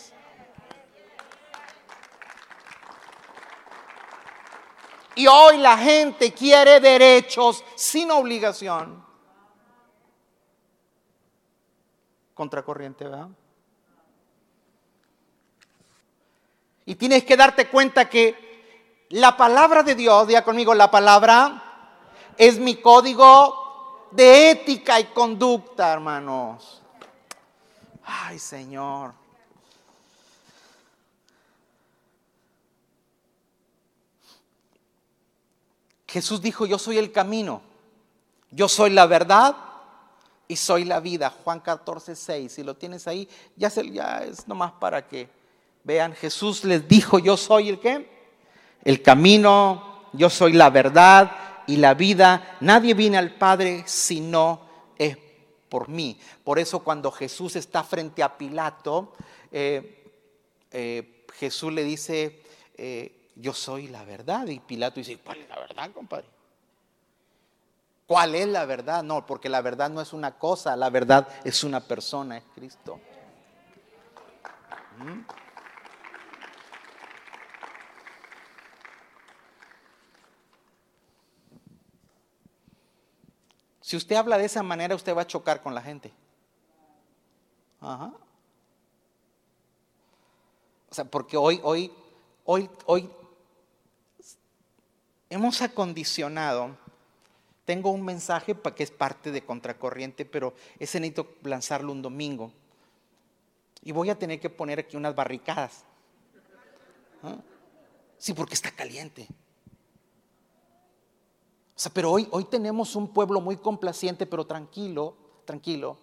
[5.15, 9.05] Y hoy la gente quiere derechos sin obligación.
[12.35, 13.29] Contracorriente, ¿verdad?
[16.87, 21.63] Y tienes que darte cuenta que la palabra de Dios, diga conmigo, la palabra
[22.37, 26.83] es mi código de ética y conducta, hermanos.
[28.05, 29.20] Ay, Señor.
[36.11, 37.63] Jesús dijo, yo soy el camino,
[38.51, 39.57] yo soy la verdad
[40.49, 41.31] y soy la vida.
[41.45, 42.53] Juan 14, 6.
[42.53, 45.29] Si lo tienes ahí, ya, es nomás para que
[45.85, 46.13] vean.
[46.15, 48.11] Jesús les dijo, yo soy el qué?
[48.83, 51.31] El camino, yo soy la verdad
[51.69, 52.57] y la vida.
[52.59, 54.63] Nadie viene al Padre si no
[54.99, 55.17] es
[55.69, 56.19] por mí.
[56.43, 59.13] Por eso cuando Jesús está frente a Pilato,
[59.53, 60.03] eh,
[60.73, 62.43] eh, Jesús le dice,
[62.77, 64.47] eh, yo soy la verdad.
[64.47, 66.27] Y Pilato dice, ¿cuál es la verdad, compadre?
[68.07, 69.03] ¿Cuál es la verdad?
[69.03, 73.01] No, porque la verdad no es una cosa, la verdad es una persona, es Cristo.
[74.99, 75.21] ¿Mm?
[83.81, 86.13] Si usted habla de esa manera, usted va a chocar con la gente.
[87.81, 88.13] Ajá.
[90.91, 91.93] O sea, porque hoy, hoy,
[92.45, 93.11] hoy, hoy
[95.31, 96.77] hemos acondicionado.
[97.65, 102.53] Tengo un mensaje para que es parte de contracorriente, pero ese necesito lanzarlo un domingo.
[103.83, 105.85] Y voy a tener que poner aquí unas barricadas.
[107.23, 107.37] ¿Ah?
[108.19, 109.27] Sí, porque está caliente
[111.81, 115.17] sea, pero hoy, hoy tenemos un pueblo muy complaciente, pero tranquilo,
[115.47, 115.97] tranquilo.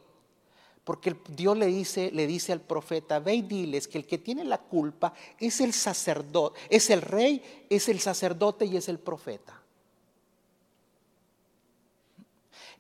[0.88, 4.46] Porque Dios le dice, le dice al profeta, ve y diles que el que tiene
[4.46, 9.62] la culpa es el sacerdote, es el rey, es el sacerdote y es el profeta.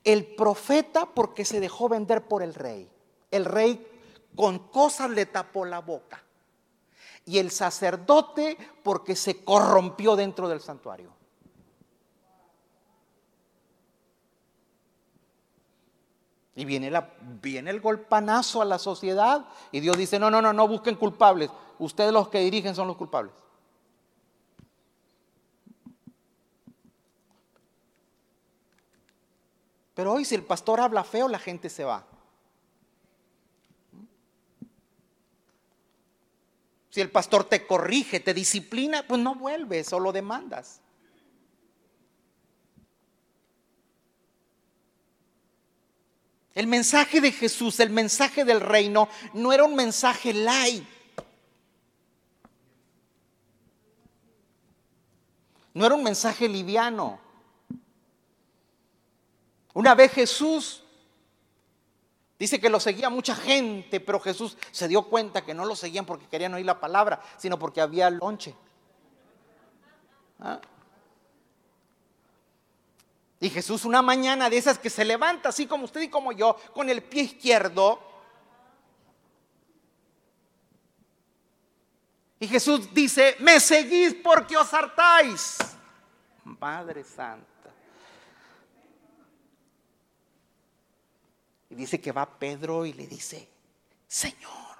[0.05, 2.89] El profeta porque se dejó vender por el rey.
[3.29, 3.85] El rey
[4.37, 6.23] con cosas le tapó la boca.
[7.25, 11.11] Y el sacerdote porque se corrompió dentro del santuario.
[16.57, 20.53] Y viene, la, viene el golpanazo a la sociedad y Dios dice, no, no, no,
[20.53, 21.51] no busquen culpables.
[21.77, 23.31] Ustedes los que dirigen son los culpables.
[29.93, 32.03] Pero hoy si el pastor habla feo, la gente se va.
[36.89, 40.81] Si el pastor te corrige, te disciplina, pues no vuelves o lo demandas.
[46.57, 50.83] El mensaje de Jesús, el mensaje del reino, no era un mensaje light.
[55.75, 57.19] No era un mensaje liviano.
[59.75, 60.81] Una vez Jesús
[62.39, 66.07] dice que lo seguía mucha gente, pero Jesús se dio cuenta que no lo seguían
[66.07, 68.55] porque querían oír la palabra, sino porque había lonche.
[70.39, 70.59] ¿Ah?
[73.39, 76.55] Y Jesús una mañana de esas que se levanta así como usted y como yo,
[76.73, 77.99] con el pie izquierdo.
[82.39, 85.57] Y Jesús dice, me seguís porque os hartáis.
[86.43, 87.47] Madre Santa.
[91.69, 93.47] Y dice que va Pedro y le dice,
[94.07, 94.77] Señor,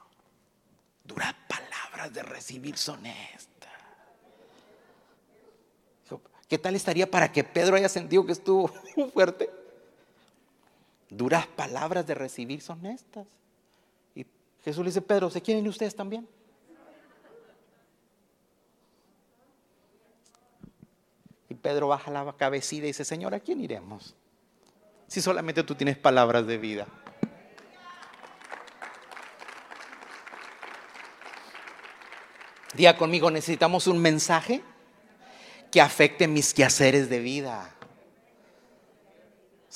[1.04, 3.57] duras palabras de recibir son estas.
[6.48, 8.68] ¿Qué tal estaría para que Pedro haya sentido que estuvo
[9.14, 9.50] fuerte?
[11.10, 13.28] Duras palabras de recibir son estas.
[14.16, 14.26] Y
[14.64, 16.28] Jesús le dice, Pedro, ¿se quieren ustedes también?
[21.50, 24.16] Y Pedro baja la cabecita y dice, Señor, ¿a quién iremos?
[25.08, 26.88] Si solamente tú tienes palabras de vida.
[32.74, 34.62] Día conmigo, necesitamos un mensaje
[35.80, 37.74] afecte mis quehaceres de vida.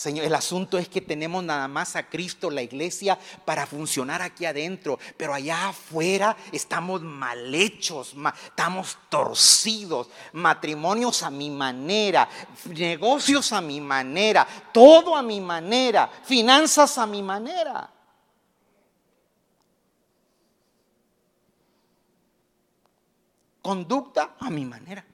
[0.01, 4.45] Señor, el asunto es que tenemos nada más a Cristo, la iglesia, para funcionar aquí
[4.45, 12.27] adentro, pero allá afuera estamos mal hechos, estamos torcidos, matrimonios a mi manera,
[12.65, 17.87] negocios a mi manera, todo a mi manera, finanzas a mi manera.
[23.61, 25.10] Conducta a mi manera.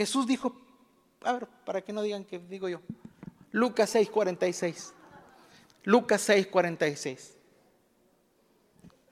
[0.00, 0.56] Jesús dijo,
[1.20, 2.80] a ver, para que no digan que digo yo,
[3.50, 4.94] Lucas 6:46.
[5.82, 7.34] Lucas 6:46.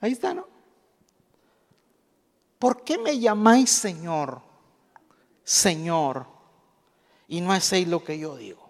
[0.01, 0.47] Ahí está, ¿no?
[2.57, 4.41] ¿Por qué me llamáis Señor,
[5.43, 6.25] Señor,
[7.27, 8.68] y no hacéis lo que yo digo?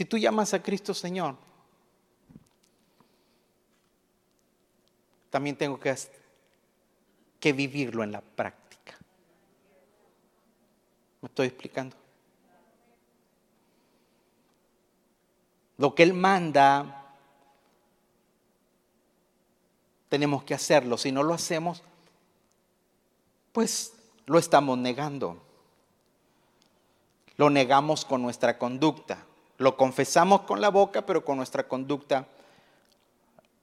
[0.00, 1.36] Si tú llamas a Cristo Señor,
[5.28, 8.96] también tengo que, vivirlo en la práctica.
[11.20, 11.94] ¿Me estoy explicando?
[15.76, 17.14] Lo que Él manda,
[20.08, 20.96] tenemos que hacerlo.
[20.96, 21.82] Si no lo hacemos,
[23.52, 23.92] pues
[24.24, 25.42] lo estamos negando.
[27.36, 29.26] Lo negamos con nuestra conducta.
[29.60, 32.26] Lo confesamos con la boca, pero con nuestra conducta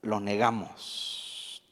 [0.04, 1.64] lo negamos.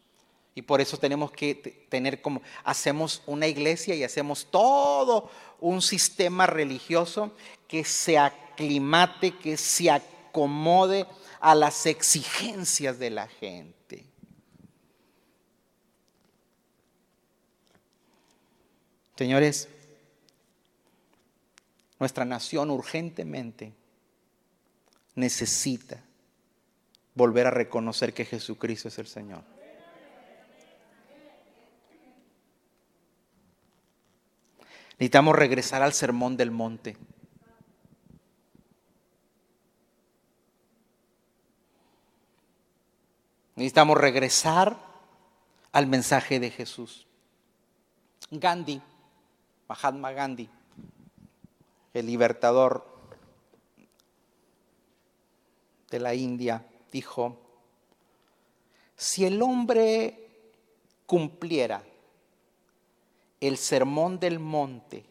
[0.55, 1.53] Y por eso tenemos que
[1.89, 7.33] tener como, hacemos una iglesia y hacemos todo un sistema religioso
[7.67, 11.05] que se aclimate, que se acomode
[11.39, 14.07] a las exigencias de la gente.
[19.15, 19.69] Señores,
[21.99, 23.71] nuestra nación urgentemente
[25.15, 26.01] necesita
[27.13, 29.43] volver a reconocer que Jesucristo es el Señor.
[34.97, 36.97] Necesitamos regresar al sermón del monte.
[43.55, 44.77] Necesitamos regresar
[45.71, 47.07] al mensaje de Jesús.
[48.31, 48.81] Gandhi,
[49.67, 50.49] Mahatma Gandhi,
[51.93, 52.94] el libertador
[55.89, 57.37] de la India, dijo,
[58.95, 60.29] si el hombre
[61.05, 61.83] cumpliera
[63.39, 65.05] el sermón del monte,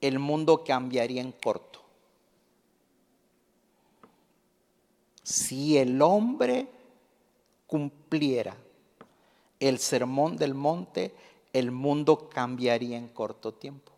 [0.00, 1.82] el mundo cambiaría en corto.
[5.22, 6.68] Si el hombre
[7.66, 8.56] cumpliera
[9.60, 11.14] el sermón del monte,
[11.52, 13.92] el mundo cambiaría en corto tiempo.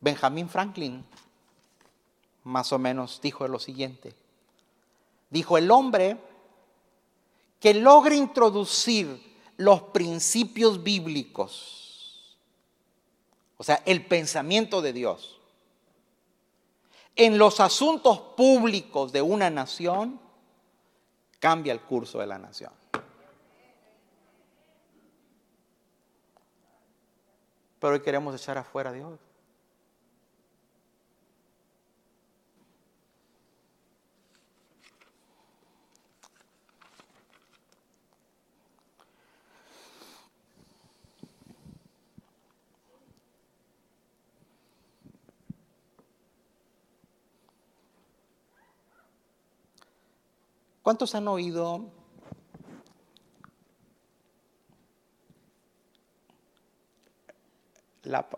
[0.00, 1.04] Benjamin Franklin
[2.44, 4.14] más o menos dijo lo siguiente.
[5.30, 6.18] Dijo, el hombre
[7.60, 12.36] que logre introducir los principios bíblicos,
[13.56, 15.40] o sea, el pensamiento de Dios,
[17.14, 20.18] en los asuntos públicos de una nación,
[21.38, 22.72] cambia el curso de la nación.
[27.78, 29.18] Pero hoy queremos echar afuera a Dios.
[50.82, 51.92] ¿Cuántos han oído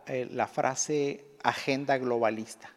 [0.07, 2.70] eh, la, frase agenda globalista?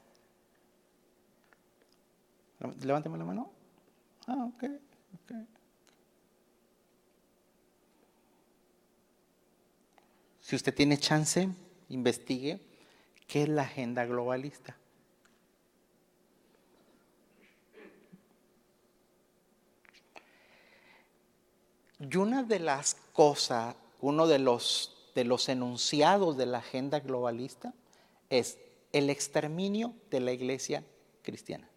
[2.81, 3.51] Levánteme la mano.
[4.25, 4.63] Ah, ok,
[5.23, 5.33] ok.
[10.39, 11.49] Si usted tiene chance,
[11.89, 12.61] investigue
[13.27, 14.77] qué es la agenda globalista.
[21.99, 27.73] Y una de las cosas, uno de los, de los enunciados de la agenda globalista
[28.29, 28.57] es
[28.93, 30.83] el exterminio de la iglesia
[31.23, 31.67] cristiana.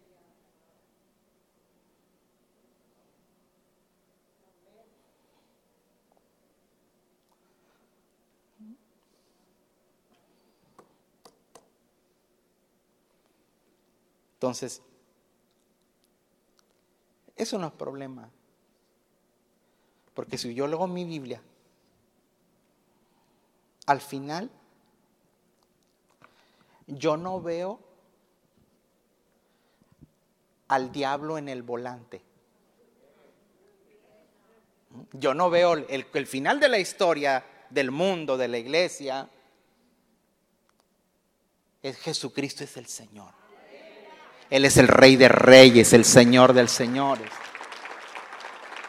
[14.41, 14.81] Entonces,
[17.35, 18.27] eso no es problema.
[20.21, 21.41] Porque si yo leo mi Biblia,
[23.87, 24.51] al final
[26.85, 27.79] yo no veo
[30.67, 32.21] al diablo en el volante.
[35.13, 39.27] Yo no veo el, final de la historia del mundo, de la iglesia.
[41.81, 43.33] Es Jesucristo es el Señor.
[44.51, 47.31] Él es el Rey de Reyes, el Señor del Señores.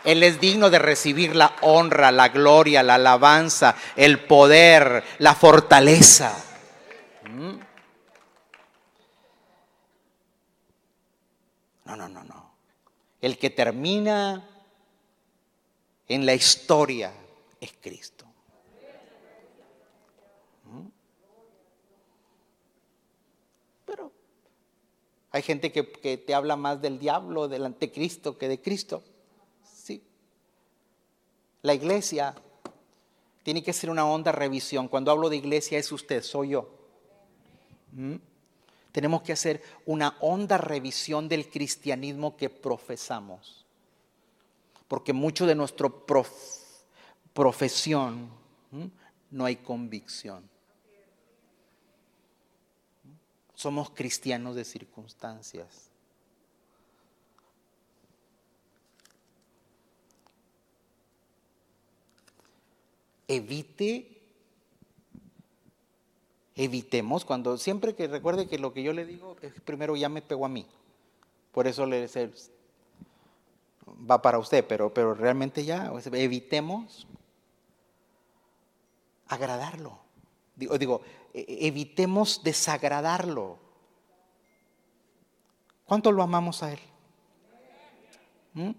[0.04, 6.36] Él es digno de recibir la honra, la gloria, la alabanza, el poder, la fortaleza.
[7.30, 7.58] ¿Mm?
[11.84, 12.52] No, no, no, no.
[13.20, 14.48] El que termina
[16.08, 17.12] en la historia
[17.60, 18.26] es Cristo.
[20.64, 20.88] ¿Mm?
[23.86, 24.12] Pero
[25.30, 25.82] hay gente que,
[26.16, 29.04] te habla más del diablo, del anticristo, que de Cristo.
[31.62, 32.34] La iglesia
[33.42, 34.88] tiene que ser una honda revisión.
[34.88, 36.68] Cuando hablo de iglesia es usted, soy yo.
[37.92, 38.16] ¿Mm?
[38.90, 43.64] Tenemos que hacer una honda revisión del cristianismo que profesamos.
[44.86, 45.88] Porque mucho de nuestra
[47.32, 48.28] profesión
[49.30, 50.50] no hay convicción.
[53.54, 55.91] Somos cristianos de circunstancias.
[63.36, 64.20] Evite,
[66.54, 70.22] evitemos cuando siempre que recuerde que lo que yo le digo es primero ya me
[70.22, 70.66] pegó a mí.
[71.52, 72.08] Por eso le
[74.10, 77.06] va para usted, pero, pero realmente ya evitemos
[79.28, 79.98] agradarlo.
[80.56, 81.00] Digo, digo
[81.32, 83.58] e, e, evitemos desagradarlo.
[85.84, 86.80] ¿Cuánto lo amamos a Él?
[88.54, 88.70] ¿Mm?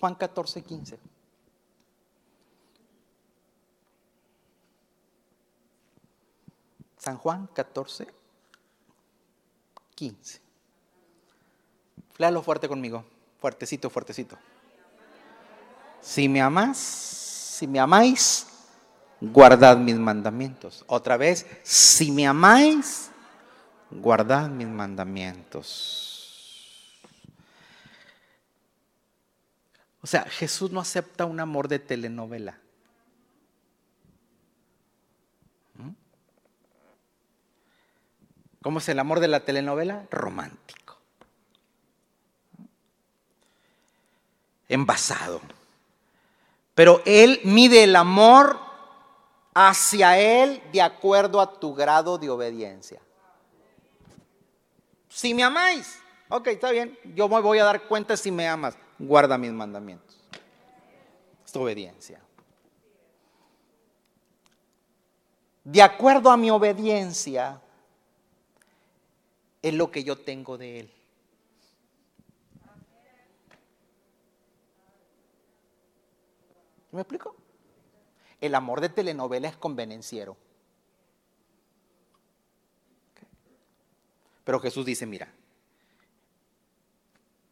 [0.00, 0.98] Juan 14, 15.
[6.98, 8.06] San Juan 14,
[9.94, 10.40] 15.
[12.18, 13.04] Léalo fuerte conmigo.
[13.40, 14.36] Fuertecito, fuertecito.
[16.00, 18.46] Si me amas, si me amáis,
[19.20, 20.84] guardad mis mandamientos.
[20.88, 23.10] Otra vez, si me amáis,
[23.90, 26.08] guardad mis mandamientos.
[30.00, 32.58] O sea, Jesús no acepta un amor de telenovela.
[38.62, 40.06] ¿Cómo es el amor de la telenovela?
[40.10, 40.96] Romántico.
[44.68, 45.40] Envasado.
[46.74, 48.58] Pero Él mide el amor
[49.54, 53.00] hacia Él de acuerdo a tu grado de obediencia.
[55.08, 55.98] Si me amáis,
[56.28, 60.16] ok, está bien, yo me voy a dar cuenta si me amas guarda mis mandamientos.
[61.44, 62.20] Es obediencia.
[65.64, 67.60] De acuerdo a mi obediencia,
[69.62, 70.92] es lo que yo tengo de Él.
[76.92, 77.36] ¿Me explico?
[78.40, 80.36] El amor de telenovela es convenenciero.
[84.44, 85.30] Pero Jesús dice, mira,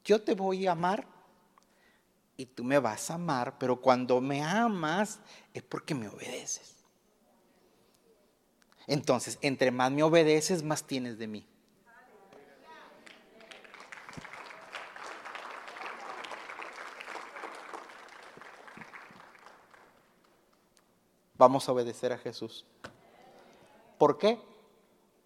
[0.04, 1.06] yo te voy a amar
[2.36, 5.18] y tú me vas a amar, pero cuando me amas
[5.52, 6.76] es porque me obedeces.
[8.86, 11.46] Entonces, entre más me obedeces, más tienes de mí.
[21.38, 22.64] Vamos a obedecer a Jesús.
[23.98, 24.38] ¿Por qué?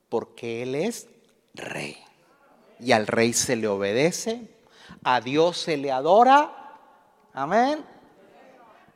[0.09, 1.09] Porque Él es
[1.55, 1.97] rey.
[2.79, 4.49] Y al rey se le obedece,
[5.05, 6.57] a Dios se le adora
[7.33, 7.85] Amén.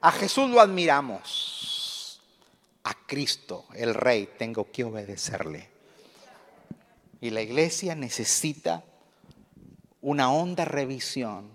[0.01, 2.21] A Jesús lo admiramos.
[2.85, 5.71] A Cristo, el Rey, tengo que obedecerle.
[7.21, 8.85] Y la iglesia necesita
[10.03, 11.49] una honda revisión.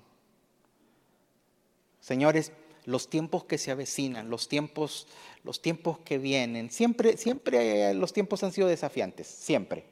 [1.99, 2.51] Señores,
[2.89, 5.07] los tiempos que se avecinan, los tiempos,
[5.43, 9.85] los tiempos que vienen, siempre, siempre los tiempos han sido desafiantes, siempre.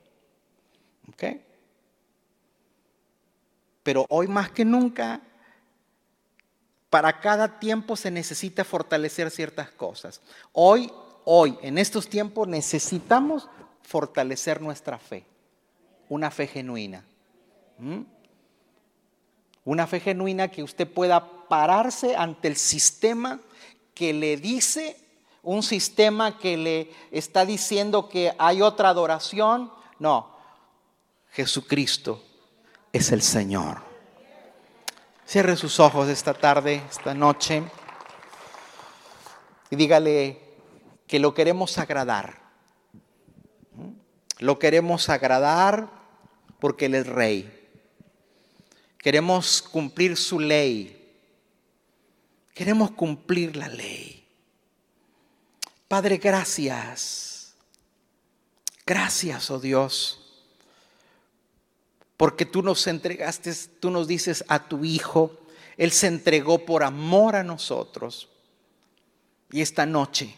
[1.07, 1.23] ¿Ok?
[3.83, 5.21] Pero hoy más que nunca
[6.89, 10.19] para cada tiempo se necesita fortalecer ciertas cosas.
[10.51, 10.91] Hoy,
[11.23, 13.47] hoy, en estos tiempos necesitamos
[13.83, 15.23] fortalecer nuestra fe,
[16.09, 17.05] una fe genuina.
[19.68, 23.41] Una fe genuina que usted pueda pararse ante el sistema
[23.93, 24.95] que le dice,
[25.43, 29.70] un sistema que le está diciendo que hay otra adoración.
[29.99, 30.34] No,
[31.32, 32.24] Jesucristo
[32.93, 33.82] es el Señor.
[35.26, 37.61] Cierre sus ojos esta tarde, esta noche,
[39.70, 40.55] y dígale
[41.07, 42.39] que lo queremos agradar.
[44.39, 45.89] Lo queremos agradar
[46.57, 47.57] porque Él es rey.
[49.08, 50.93] Queremos cumplir su ley.
[52.53, 54.28] Queremos cumplir la ley.
[55.88, 57.53] Padre, gracias.
[58.86, 60.28] Gracias, oh Dios
[62.18, 65.39] porque tú nos entregaste, tú nos dices a tu Hijo,
[65.78, 68.28] Él se entregó por amor a nosotros.
[69.51, 70.36] Y esta noche,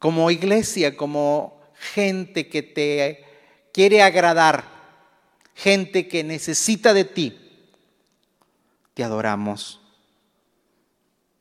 [0.00, 1.62] como iglesia, como
[1.94, 3.24] gente que te
[3.72, 4.73] quiere agradar,
[5.54, 7.38] gente que necesita de ti,
[8.92, 9.80] te adoramos,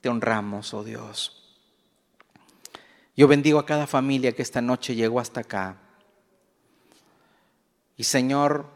[0.02, 1.40] te honramos, oh Dios.
[3.16, 5.78] Yo bendigo a cada familia que esta noche llegó hasta acá.
[7.96, 8.68] Y Señor,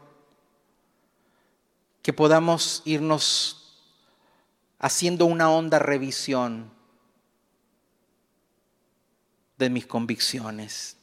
[2.02, 3.82] que podamos irnos
[4.78, 6.70] haciendo una honda revisión
[9.56, 10.97] de mis convicciones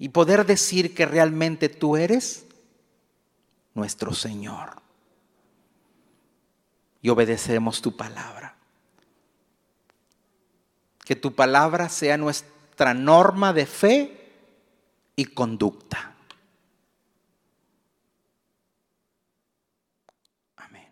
[0.00, 2.46] y poder decir que realmente tú eres
[3.74, 4.80] nuestro Señor.
[7.02, 8.56] Y obedecemos tu palabra.
[11.04, 14.32] Que tu palabra sea nuestra norma de fe
[15.16, 16.14] y conducta.
[20.56, 20.88] Amén.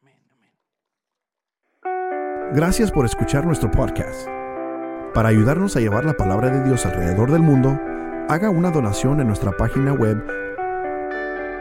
[0.00, 0.18] Amén,
[1.84, 2.52] amén.
[2.52, 4.41] Gracias por escuchar nuestro podcast.
[5.14, 7.78] Para ayudarnos a llevar la palabra de Dios alrededor del mundo,
[8.30, 10.24] haga una donación en nuestra página web.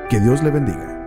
[0.09, 1.00] Que Dios le bendiga.